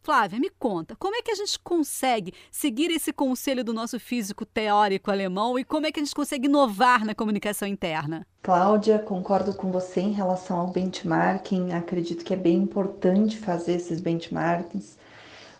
Flávia, 0.06 0.38
me 0.38 0.50
conta, 0.50 0.94
como 0.94 1.16
é 1.16 1.20
que 1.20 1.32
a 1.32 1.34
gente 1.34 1.58
consegue 1.58 2.32
seguir 2.48 2.92
esse 2.92 3.12
conselho 3.12 3.64
do 3.64 3.74
nosso 3.74 3.98
físico 3.98 4.46
teórico 4.46 5.10
alemão 5.10 5.58
e 5.58 5.64
como 5.64 5.84
é 5.84 5.90
que 5.90 5.98
a 5.98 6.04
gente 6.04 6.14
consegue 6.14 6.46
inovar 6.46 7.04
na 7.04 7.12
comunicação 7.12 7.66
interna? 7.66 8.24
Cláudia, 8.40 9.00
concordo 9.00 9.52
com 9.52 9.72
você 9.72 10.00
em 10.00 10.12
relação 10.12 10.60
ao 10.60 10.68
benchmarking. 10.68 11.72
Acredito 11.72 12.24
que 12.24 12.32
é 12.32 12.36
bem 12.36 12.58
importante 12.58 13.36
fazer 13.36 13.72
esses 13.72 14.00
benchmarkings, 14.00 14.96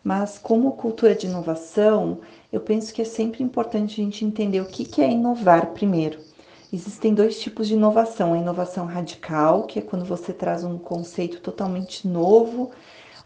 mas 0.05 0.39
como 0.39 0.77
cultura 0.77 1.17
de 1.17 1.27
inovação, 1.27 2.21
eu 2.53 2.61
penso 2.61 2.95
que 2.95 3.03
é 3.03 3.05
sempre 3.05 3.43
importante 3.43 4.01
a 4.01 4.05
gente 4.05 4.25
entender 4.25 4.61
o 4.61 4.67
que 4.67 5.03
é 5.03 5.11
inovar 5.11 5.73
primeiro. 5.73 6.21
Existem 6.73 7.13
dois 7.13 7.41
tipos 7.41 7.67
de 7.67 7.75
inovação: 7.75 8.33
a 8.33 8.39
inovação 8.39 8.87
radical, 8.87 9.65
que 9.65 9.81
é 9.81 9.83
quando 9.83 10.05
você 10.05 10.33
traz 10.33 10.63
um 10.63 10.79
conceito 10.79 11.41
totalmente 11.41 12.07
novo 12.07 12.71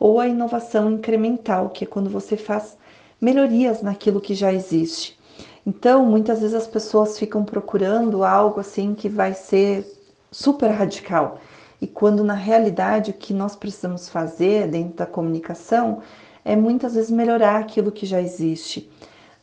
ou 0.01 0.19
a 0.19 0.27
inovação 0.27 0.91
incremental, 0.91 1.69
que 1.69 1.85
é 1.85 1.87
quando 1.87 2.09
você 2.09 2.35
faz 2.35 2.77
melhorias 3.21 3.83
naquilo 3.83 4.21
que 4.21 4.35
já 4.35 4.51
existe. 4.51 5.21
Então, 5.67 6.07
muitas 6.07 6.41
vezes 6.41 6.55
as 6.55 6.67
pessoas 6.67 7.19
ficam 7.19 7.45
procurando 7.45 8.25
algo 8.25 8.61
assim 8.61 8.95
que 8.95 9.11
vai 9.11 9.35
ser 9.35 9.87
super 10.33 10.69
radical. 10.69 11.39
E 11.83 11.87
quando 11.87 12.25
na 12.25 12.35
realidade 12.35 13.11
o 13.11 13.15
que 13.15 13.35
nós 13.35 13.55
precisamos 13.55 14.09
fazer 14.09 14.69
dentro 14.69 14.97
da 14.97 15.07
comunicação 15.07 16.01
é 16.45 16.57
muitas 16.57 16.95
vezes 16.95 17.11
melhorar 17.11 17.59
aquilo 17.59 17.93
que 17.93 18.07
já 18.07 18.23
existe. 18.23 18.91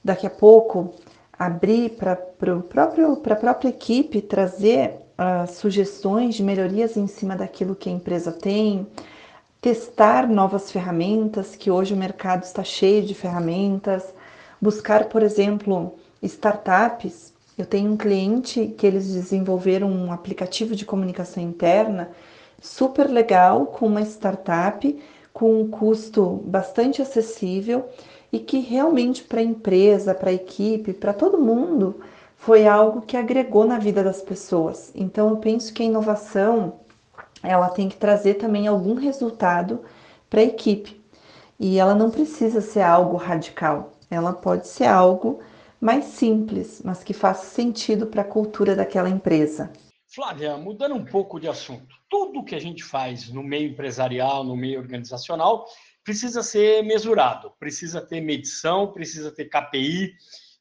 Daqui 0.04 0.26
a 0.26 0.30
pouco 0.30 0.94
abrir 1.38 1.92
para 1.92 2.14
a 2.14 3.36
própria 3.36 3.70
equipe 3.70 4.22
trazer 4.22 4.96
uh, 5.20 5.48
sugestões 5.52 6.34
de 6.34 6.44
melhorias 6.44 6.98
em 6.98 7.06
cima 7.06 7.36
daquilo 7.36 7.76
que 7.76 7.90
a 7.90 7.94
empresa 7.94 8.32
tem, 8.32 8.88
testar 9.62 10.28
novas 10.28 10.72
ferramentas, 10.72 11.56
que 11.56 11.72
hoje 11.72 11.94
o 11.94 11.98
mercado 11.98 12.44
está 12.44 12.64
cheio 12.64 13.04
de 13.04 13.14
ferramentas, 13.14 14.04
buscar, 14.62 15.06
por 15.06 15.24
exemplo, 15.24 15.96
startups 16.22 17.34
Eu 17.58 17.66
tenho 17.66 17.92
um 17.92 17.98
cliente 17.98 18.68
que 18.78 18.86
eles 18.86 19.14
desenvolveram 19.14 19.90
um 19.90 20.12
aplicativo 20.12 20.76
de 20.76 20.86
comunicação 20.86 21.42
interna 21.42 22.12
super 22.62 23.10
legal 23.10 23.68
com 23.68 23.88
uma 23.88 24.02
startup 24.02 24.98
com 25.34 25.62
um 25.62 25.68
custo 25.68 26.42
bastante 26.46 27.02
acessível 27.02 27.86
e 28.32 28.40
que 28.40 28.60
realmente 28.60 29.24
para 29.24 29.40
a 29.40 29.44
empresa, 29.44 30.14
para 30.16 30.32
a 30.32 30.34
equipe, 30.34 30.94
para 30.94 31.14
todo 31.14 31.38
mundo 31.38 32.00
foi 32.38 32.68
algo 32.68 33.02
que 33.02 33.16
agregou 33.16 33.66
na 33.66 33.78
vida 33.78 34.04
das 34.04 34.22
pessoas. 34.22 34.92
Então 34.96 35.30
eu 35.30 35.38
penso 35.38 35.74
que 35.74 35.84
a 35.84 35.86
inovação 35.86 36.74
ela 37.48 37.70
tem 37.70 37.88
que 37.90 37.98
trazer 37.98 38.36
também 38.36 38.68
algum 38.68 38.96
resultado 38.96 39.84
para 40.30 40.42
a 40.42 40.44
equipe. 40.44 41.02
E 41.60 41.80
ela 41.80 41.96
não 41.96 42.12
precisa 42.12 42.62
ser 42.62 42.82
algo 42.82 43.18
radical. 43.18 43.94
Ela 44.10 44.34
pode 44.34 44.68
ser 44.68 44.86
algo 44.86 45.40
mais 45.80 46.06
simples, 46.06 46.82
mas 46.84 47.04
que 47.04 47.14
faça 47.14 47.46
sentido 47.46 48.08
para 48.08 48.22
a 48.22 48.26
cultura 48.26 48.76
daquela 48.76 49.10
empresa. 49.10 49.72
Flávia, 50.14 50.58
mudando 50.58 50.96
um 50.96 51.06
pouco 51.06 51.40
de 51.40 51.48
assunto, 51.48 51.96
tudo 52.10 52.44
que 52.44 52.56
a 52.56 52.60
gente 52.60 52.84
faz 52.84 53.30
no 53.30 53.44
meio 53.44 53.72
empresarial, 53.72 54.44
no 54.44 54.56
meio 54.56 54.80
organizacional, 54.80 55.66
precisa 56.04 56.42
ser 56.42 56.84
mesurado, 56.84 57.52
precisa 57.60 58.02
ter 58.02 58.22
medição, 58.22 58.94
precisa 58.94 59.32
ter 59.32 59.46
KPI. 59.46 60.14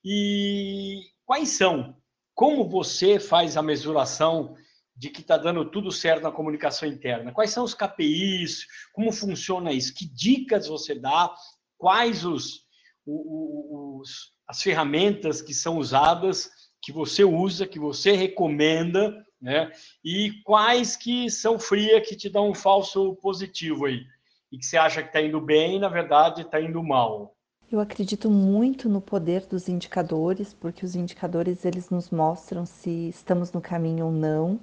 E 0.05 1.03
quais 1.25 1.51
são? 1.51 1.97
Como 2.35 2.69
você 2.69 3.19
faz 3.19 3.57
a 3.57 3.63
mesuração 3.63 4.57
de 4.97 5.11
que 5.11 5.21
está 5.21 5.37
dando 5.37 5.65
tudo 5.71 5.93
certo 5.93 6.23
na 6.23 6.33
comunicação 6.33 6.89
interna? 6.89 7.33
Quais 7.33 7.51
são 7.51 7.65
os 7.65 7.75
KPIs? 7.75 8.67
Como 8.93 9.13
funciona 9.13 9.73
isso? 9.73 9.95
Que 9.95 10.07
dicas 10.07 10.67
você 10.67 10.95
dá? 10.95 11.35
Quais 11.77 12.25
os, 12.25 12.63
os, 13.07 14.33
as 14.49 14.63
ferramentas 14.63 15.43
que 15.43 15.53
são 15.53 15.77
usadas, 15.77 16.49
que 16.81 16.93
você 16.93 17.25
usa, 17.25 17.67
que 17.67 17.79
você 17.79 18.13
recomenda, 18.13 19.15
né? 19.41 19.71
E 20.03 20.41
quais 20.45 20.97
que 20.97 21.31
são 21.31 21.59
frias, 21.59 22.09
que 22.09 22.17
te 22.17 22.31
dão 22.31 22.49
um 22.49 22.55
falso 22.55 23.15
positivo 23.17 23.85
aí? 23.85 24.03
E 24.51 24.59
que 24.59 24.65
você 24.65 24.79
acha 24.79 25.03
que 25.03 25.09
está 25.09 25.21
indo 25.21 25.41
bem 25.41 25.77
e, 25.77 25.79
na 25.79 25.89
verdade, 25.89 26.43
está 26.43 26.61
indo 26.61 26.83
mal? 26.83 27.37
Eu 27.71 27.81
acredito 27.81 28.31
muito 28.31 28.89
no 28.89 29.01
poder 29.01 29.45
dos 29.45 29.69
indicadores, 29.69 30.55
porque 30.55 30.85
os 30.85 30.95
indicadores 30.95 31.65
eles 31.65 31.91
nos 31.91 32.11
mostram 32.11 32.65
se 32.65 33.09
estamos 33.09 33.53
no 33.53 33.61
caminho 33.61 34.07
ou 34.07 34.13
não. 34.13 34.61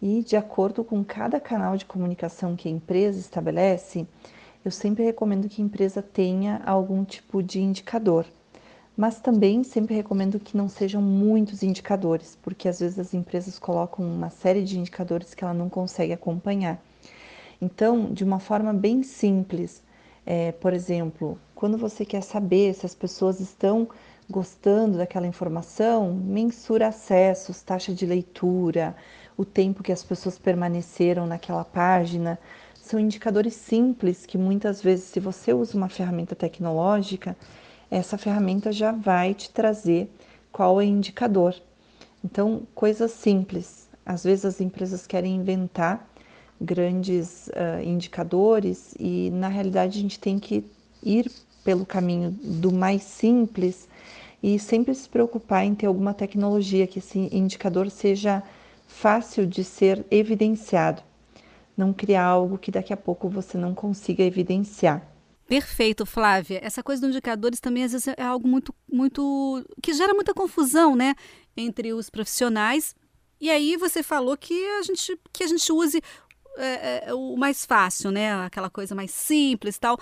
E 0.00 0.22
de 0.22 0.36
acordo 0.36 0.84
com 0.84 1.02
cada 1.04 1.40
canal 1.40 1.76
de 1.76 1.84
comunicação 1.84 2.54
que 2.54 2.68
a 2.68 2.70
empresa 2.70 3.18
estabelece, 3.18 4.06
eu 4.64 4.70
sempre 4.70 5.04
recomendo 5.04 5.48
que 5.48 5.62
a 5.62 5.64
empresa 5.64 6.02
tenha 6.02 6.60
algum 6.66 7.04
tipo 7.04 7.42
de 7.42 7.60
indicador. 7.60 8.26
Mas 8.96 9.20
também 9.20 9.62
sempre 9.62 9.94
recomendo 9.94 10.40
que 10.40 10.56
não 10.56 10.68
sejam 10.68 11.02
muitos 11.02 11.62
indicadores, 11.62 12.36
porque 12.42 12.68
às 12.68 12.80
vezes 12.80 12.98
as 12.98 13.14
empresas 13.14 13.58
colocam 13.58 14.04
uma 14.04 14.30
série 14.30 14.64
de 14.64 14.78
indicadores 14.78 15.34
que 15.34 15.44
ela 15.44 15.54
não 15.54 15.68
consegue 15.68 16.12
acompanhar. 16.12 16.82
Então, 17.60 18.12
de 18.12 18.24
uma 18.24 18.38
forma 18.38 18.72
bem 18.72 19.02
simples, 19.02 19.82
é, 20.24 20.52
por 20.52 20.72
exemplo, 20.72 21.38
quando 21.54 21.78
você 21.78 22.04
quer 22.04 22.22
saber 22.22 22.74
se 22.74 22.84
as 22.84 22.94
pessoas 22.94 23.38
estão 23.38 23.88
gostando 24.28 24.98
daquela 24.98 25.26
informação, 25.26 26.12
mensura 26.12 26.88
acessos, 26.88 27.62
taxa 27.62 27.94
de 27.94 28.04
leitura, 28.04 28.96
o 29.36 29.44
tempo 29.44 29.82
que 29.82 29.92
as 29.92 30.02
pessoas 30.02 30.38
permaneceram 30.38 31.26
naquela 31.26 31.64
página. 31.64 32.38
São 32.74 32.98
indicadores 32.98 33.54
simples 33.54 34.24
que 34.24 34.38
muitas 34.38 34.80
vezes, 34.80 35.06
se 35.06 35.20
você 35.20 35.52
usa 35.52 35.76
uma 35.76 35.88
ferramenta 35.88 36.34
tecnológica, 36.34 37.36
essa 37.90 38.16
ferramenta 38.16 38.72
já 38.72 38.92
vai 38.92 39.34
te 39.34 39.50
trazer 39.50 40.10
qual 40.52 40.80
é 40.80 40.84
o 40.84 40.86
indicador. 40.86 41.54
Então, 42.24 42.62
coisas 42.74 43.12
simples. 43.12 43.88
Às 44.04 44.24
vezes 44.24 44.44
as 44.44 44.60
empresas 44.60 45.06
querem 45.06 45.36
inventar 45.36 46.08
grandes 46.60 47.48
uh, 47.48 47.82
indicadores 47.84 48.94
e 48.98 49.30
na 49.30 49.48
realidade 49.48 49.98
a 49.98 50.02
gente 50.02 50.18
tem 50.18 50.38
que 50.38 50.64
ir 51.02 51.30
pelo 51.62 51.84
caminho 51.84 52.30
do 52.30 52.72
mais 52.72 53.02
simples 53.02 53.88
e 54.42 54.58
sempre 54.58 54.94
se 54.94 55.08
preocupar 55.08 55.64
em 55.64 55.74
ter 55.74 55.86
alguma 55.86 56.14
tecnologia 56.14 56.86
que 56.86 57.00
esse 57.00 57.18
indicador 57.32 57.90
seja 57.90 58.42
fácil 58.86 59.46
de 59.46 59.62
ser 59.64 60.04
evidenciado. 60.10 61.02
Não 61.76 61.92
criar 61.92 62.24
algo 62.24 62.56
que 62.56 62.70
daqui 62.70 62.92
a 62.92 62.96
pouco 62.96 63.28
você 63.28 63.58
não 63.58 63.74
consiga 63.74 64.22
evidenciar. 64.22 65.06
Perfeito, 65.46 66.04
Flávia. 66.04 66.60
Essa 66.62 66.82
coisa 66.82 67.02
dos 67.02 67.10
indicadores 67.10 67.60
também 67.60 67.84
às 67.84 67.92
vezes 67.92 68.08
é 68.08 68.22
algo 68.22 68.48
muito, 68.48 68.74
muito 68.90 69.64
que 69.82 69.92
gera 69.92 70.12
muita 70.12 70.34
confusão, 70.34 70.96
né, 70.96 71.14
entre 71.56 71.92
os 71.92 72.10
profissionais. 72.10 72.94
E 73.40 73.50
aí 73.50 73.76
você 73.76 74.02
falou 74.02 74.36
que 74.36 74.54
a 74.78 74.82
gente 74.82 75.18
que 75.32 75.44
a 75.44 75.46
gente 75.46 75.70
use 75.70 76.00
é, 76.56 77.08
é, 77.08 77.14
o 77.14 77.36
mais 77.36 77.64
fácil, 77.64 78.10
né? 78.10 78.32
Aquela 78.44 78.70
coisa 78.70 78.94
mais 78.94 79.10
simples 79.10 79.78
tal. 79.78 79.98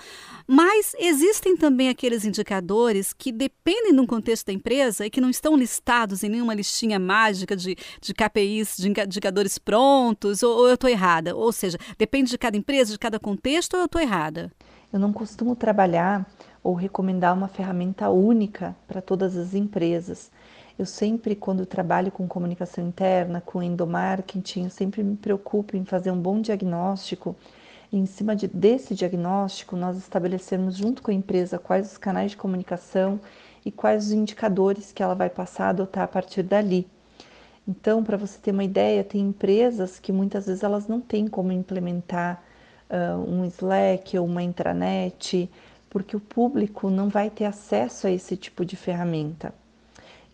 Mas 0.47 0.95
existem 0.97 1.55
também 1.55 1.89
aqueles 1.89 2.25
indicadores 2.25 3.13
que 3.13 3.31
dependem 3.31 3.93
do 3.93 4.07
contexto 4.07 4.47
da 4.47 4.53
empresa 4.53 5.05
e 5.05 5.09
que 5.09 5.21
não 5.21 5.29
estão 5.29 5.55
listados 5.55 6.23
em 6.23 6.29
nenhuma 6.29 6.53
listinha 6.53 6.99
mágica 6.99 7.55
de, 7.55 7.75
de 8.01 8.13
KPIs, 8.13 8.77
de 8.77 8.89
indicadores 8.89 9.57
prontos, 9.57 10.43
ou, 10.43 10.57
ou 10.57 10.67
eu 10.67 10.75
estou 10.75 10.89
errada? 10.89 11.35
Ou 11.35 11.51
seja, 11.51 11.77
depende 11.97 12.31
de 12.31 12.37
cada 12.37 12.57
empresa, 12.57 12.91
de 12.91 12.99
cada 12.99 13.19
contexto, 13.19 13.73
ou 13.75 13.81
eu 13.81 13.85
estou 13.85 14.01
errada? 14.01 14.51
Eu 14.91 14.99
não 14.99 15.11
costumo 15.11 15.55
trabalhar 15.55 16.25
ou 16.63 16.73
recomendar 16.73 17.33
uma 17.33 17.47
ferramenta 17.47 18.09
única 18.09 18.75
para 18.87 19.01
todas 19.01 19.37
as 19.37 19.53
empresas. 19.53 20.31
Eu 20.77 20.85
sempre, 20.85 21.35
quando 21.35 21.65
trabalho 21.65 22.11
com 22.11 22.27
comunicação 22.27 22.85
interna, 22.85 23.39
com 23.39 23.63
endomarketing, 23.63 24.65
eu 24.65 24.69
sempre 24.69 25.01
me 25.03 25.15
preocupo 25.15 25.77
em 25.77 25.85
fazer 25.85 26.11
um 26.11 26.19
bom 26.19 26.41
diagnóstico. 26.41 27.33
E 27.89 27.97
em 27.97 28.05
cima 28.05 28.35
de, 28.35 28.45
desse 28.45 28.93
diagnóstico, 28.93 29.77
nós 29.77 29.97
estabelecermos 29.97 30.75
junto 30.75 31.01
com 31.01 31.11
a 31.11 31.13
empresa 31.13 31.57
quais 31.57 31.93
os 31.93 31.97
canais 31.97 32.31
de 32.31 32.37
comunicação 32.37 33.21
e 33.63 33.71
quais 33.71 34.07
os 34.07 34.11
indicadores 34.11 34.91
que 34.91 35.01
ela 35.01 35.15
vai 35.15 35.29
passar 35.29 35.67
a 35.67 35.69
adotar 35.69 36.03
a 36.03 36.07
partir 36.09 36.43
dali. 36.43 36.85
Então, 37.65 38.03
para 38.03 38.17
você 38.17 38.37
ter 38.37 38.51
uma 38.51 38.63
ideia, 38.63 39.01
tem 39.01 39.21
empresas 39.21 39.97
que 39.97 40.11
muitas 40.11 40.45
vezes 40.45 40.61
elas 40.61 40.89
não 40.89 40.99
têm 40.99 41.25
como 41.27 41.53
implementar 41.53 42.43
uh, 42.89 43.17
um 43.17 43.45
Slack 43.45 44.17
ou 44.17 44.25
uma 44.25 44.43
intranet, 44.43 45.49
porque 45.89 46.17
o 46.17 46.19
público 46.19 46.89
não 46.89 47.07
vai 47.07 47.29
ter 47.29 47.45
acesso 47.45 48.07
a 48.07 48.11
esse 48.11 48.35
tipo 48.35 48.65
de 48.65 48.75
ferramenta. 48.75 49.53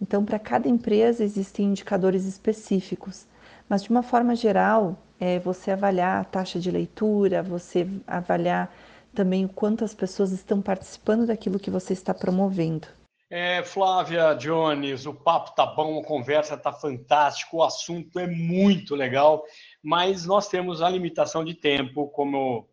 Então, 0.02 0.26
para 0.26 0.40
cada 0.40 0.68
empresa 0.68 1.24
existem 1.24 1.68
indicadores 1.68 2.26
específicos, 2.26 3.28
mas 3.70 3.84
de 3.84 3.92
uma 3.92 4.02
forma 4.02 4.36
geral, 4.36 4.98
é 5.20 5.38
você 5.38 5.70
avaliar 5.70 6.20
a 6.20 6.24
taxa 6.24 6.60
de 6.60 6.72
leitura, 6.72 7.44
você 7.44 7.88
avaliar 8.08 8.74
também 9.14 9.46
o 9.46 9.50
quanto 9.50 9.84
as 9.86 9.94
pessoas 9.94 10.32
estão 10.32 10.62
participando 10.62 11.28
daquilo 11.28 11.60
que 11.60 11.70
você 11.70 11.94
está 11.94 12.14
promovendo. 12.14 12.88
É, 13.30 13.64
Flávia 13.64 14.34
Jones, 14.34 15.06
o 15.06 15.14
papo 15.14 15.56
tá 15.56 15.66
bom, 15.66 16.00
a 16.00 16.04
conversa 16.04 16.58
tá 16.58 16.74
fantástico, 16.74 17.58
o 17.58 17.64
assunto 17.64 18.20
é 18.20 18.28
muito 18.28 18.94
legal, 18.94 19.46
mas 19.82 20.26
nós 20.26 20.50
temos 20.50 20.82
a 20.82 20.90
limitação 20.90 21.46
de 21.46 21.54
tempo, 21.54 22.10
como 22.10 22.68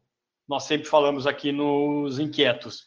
nós 0.49 0.64
sempre 0.64 0.89
falamos 0.89 1.26
aqui 1.26 1.53
nos 1.53 2.18
inquietos. 2.18 2.85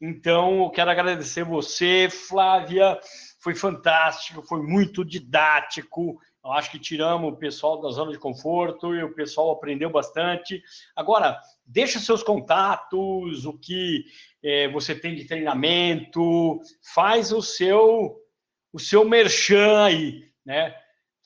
Então, 0.00 0.64
eu 0.64 0.70
quero 0.70 0.90
agradecer 0.90 1.44
você, 1.44 2.08
Flávia, 2.10 2.98
foi 3.44 3.54
fantástico, 3.54 4.42
foi 4.42 4.62
muito 4.62 5.04
didático. 5.04 6.18
Eu 6.42 6.52
acho 6.52 6.70
que 6.70 6.78
tiramos 6.78 7.30
o 7.30 7.36
pessoal 7.36 7.78
da 7.78 7.90
zona 7.90 8.10
de 8.10 8.18
conforto 8.18 8.94
e 8.94 9.02
o 9.02 9.14
pessoal 9.14 9.50
aprendeu 9.50 9.90
bastante. 9.90 10.62
Agora, 10.96 11.38
deixa 11.62 12.00
seus 12.00 12.22
contatos, 12.22 13.44
o 13.44 13.52
que 13.58 14.06
é, 14.42 14.68
você 14.68 14.94
tem 14.94 15.14
de 15.14 15.26
treinamento, 15.26 16.58
faz 16.94 17.32
o 17.32 17.42
seu 17.42 18.18
o 18.72 18.78
seu 18.78 19.04
merchan 19.04 19.84
aí, 19.84 20.24
né? 20.44 20.74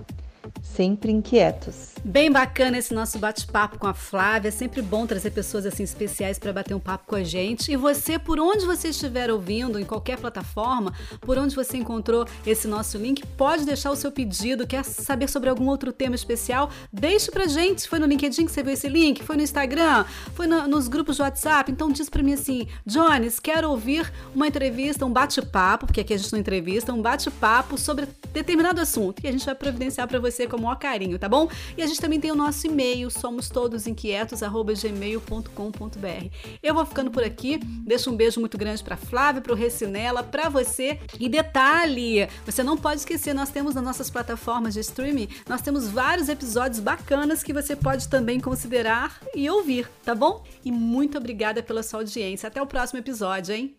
sempre 0.61 1.11
inquietos. 1.11 1.93
Bem 2.05 2.29
bacana 2.29 2.77
esse 2.77 2.93
nosso 2.93 3.17
bate-papo 3.17 3.79
com 3.79 3.87
a 3.87 3.93
Flávia. 3.93 4.49
É 4.49 4.51
sempre 4.51 4.81
bom 4.81 5.07
trazer 5.07 5.31
pessoas 5.31 5.65
assim 5.65 5.83
especiais 5.83 6.37
para 6.37 6.51
bater 6.51 6.73
um 6.73 6.79
papo 6.79 7.05
com 7.07 7.15
a 7.15 7.23
gente. 7.23 7.71
E 7.71 7.77
você, 7.77 8.19
por 8.19 8.41
onde 8.41 8.65
você 8.65 8.89
estiver 8.89 9.31
ouvindo, 9.31 9.79
em 9.79 9.85
qualquer 9.85 10.17
plataforma, 10.17 10.93
por 11.21 11.37
onde 11.37 11.55
você 11.55 11.77
encontrou 11.77 12.25
esse 12.45 12.67
nosso 12.67 12.97
link, 12.97 13.25
pode 13.37 13.65
deixar 13.65 13.89
o 13.89 13.95
seu 13.95 14.11
pedido. 14.11 14.67
Quer 14.67 14.83
saber 14.83 15.29
sobre 15.29 15.49
algum 15.49 15.67
outro 15.67 15.93
tema 15.93 16.13
especial? 16.13 16.69
Deixe 16.91 17.31
pra 17.31 17.47
gente. 17.47 17.87
Foi 17.87 17.99
no 17.99 18.05
LinkedIn 18.05 18.45
que 18.45 18.51
você 18.51 18.61
viu 18.61 18.73
esse 18.73 18.89
link? 18.89 19.23
Foi 19.23 19.37
no 19.37 19.41
Instagram? 19.41 20.03
Foi 20.33 20.45
no, 20.45 20.67
nos 20.67 20.89
grupos 20.89 21.15
de 21.15 21.21
WhatsApp? 21.21 21.71
Então 21.71 21.89
diz 21.89 22.09
para 22.09 22.21
mim 22.21 22.33
assim, 22.33 22.67
Jones, 22.85 23.39
quero 23.39 23.69
ouvir 23.69 24.11
uma 24.35 24.47
entrevista, 24.47 25.05
um 25.05 25.11
bate-papo, 25.11 25.85
porque 25.85 26.01
aqui 26.01 26.13
a 26.13 26.17
gente 26.17 26.33
não 26.33 26.39
entrevista, 26.39 26.91
um 26.91 27.01
bate-papo 27.01 27.77
sobre 27.77 28.07
determinado 28.33 28.81
assunto. 28.81 29.23
E 29.23 29.27
a 29.29 29.31
gente 29.31 29.45
vai 29.45 29.55
providenciar 29.55 30.05
para 30.05 30.19
você 30.19 30.42
com 30.47 30.57
o 30.57 30.61
maior 30.61 30.75
carinho, 30.75 31.19
tá 31.19 31.29
bom? 31.29 31.47
E 31.77 31.81
a 31.81 31.87
gente 31.87 31.99
também 31.99 32.19
tem 32.19 32.31
o 32.31 32.35
nosso 32.35 32.67
e-mail, 32.67 33.09
somos 33.09 33.49
todos 33.49 33.87
inquietos@gmail.com.br. 33.87 36.27
Eu 36.61 36.73
vou 36.73 36.85
ficando 36.85 37.11
por 37.11 37.23
aqui. 37.23 37.59
Deixo 37.85 38.11
um 38.11 38.15
beijo 38.15 38.39
muito 38.39 38.57
grande 38.57 38.83
para 38.83 38.97
Flávia, 38.97 39.41
para 39.41 39.53
o 39.53 39.55
Recinela, 39.55 40.23
para 40.23 40.49
você. 40.49 40.99
E 41.19 41.29
detalhe, 41.29 42.27
você 42.45 42.63
não 42.63 42.77
pode 42.77 43.01
esquecer, 43.01 43.33
nós 43.33 43.49
temos 43.49 43.75
nas 43.75 43.83
nossas 43.83 44.09
plataformas 44.09 44.73
de 44.73 44.79
streaming, 44.79 45.27
nós 45.47 45.61
temos 45.61 45.87
vários 45.87 46.29
episódios 46.29 46.79
bacanas 46.79 47.43
que 47.43 47.53
você 47.53 47.75
pode 47.75 48.07
também 48.07 48.39
considerar 48.39 49.19
e 49.35 49.49
ouvir, 49.49 49.87
tá 50.03 50.15
bom? 50.15 50.43
E 50.63 50.71
muito 50.71 51.17
obrigada 51.17 51.61
pela 51.61 51.83
sua 51.83 51.99
audiência. 51.99 52.47
Até 52.47 52.61
o 52.61 52.67
próximo 52.67 52.99
episódio, 52.99 53.53
hein? 53.53 53.75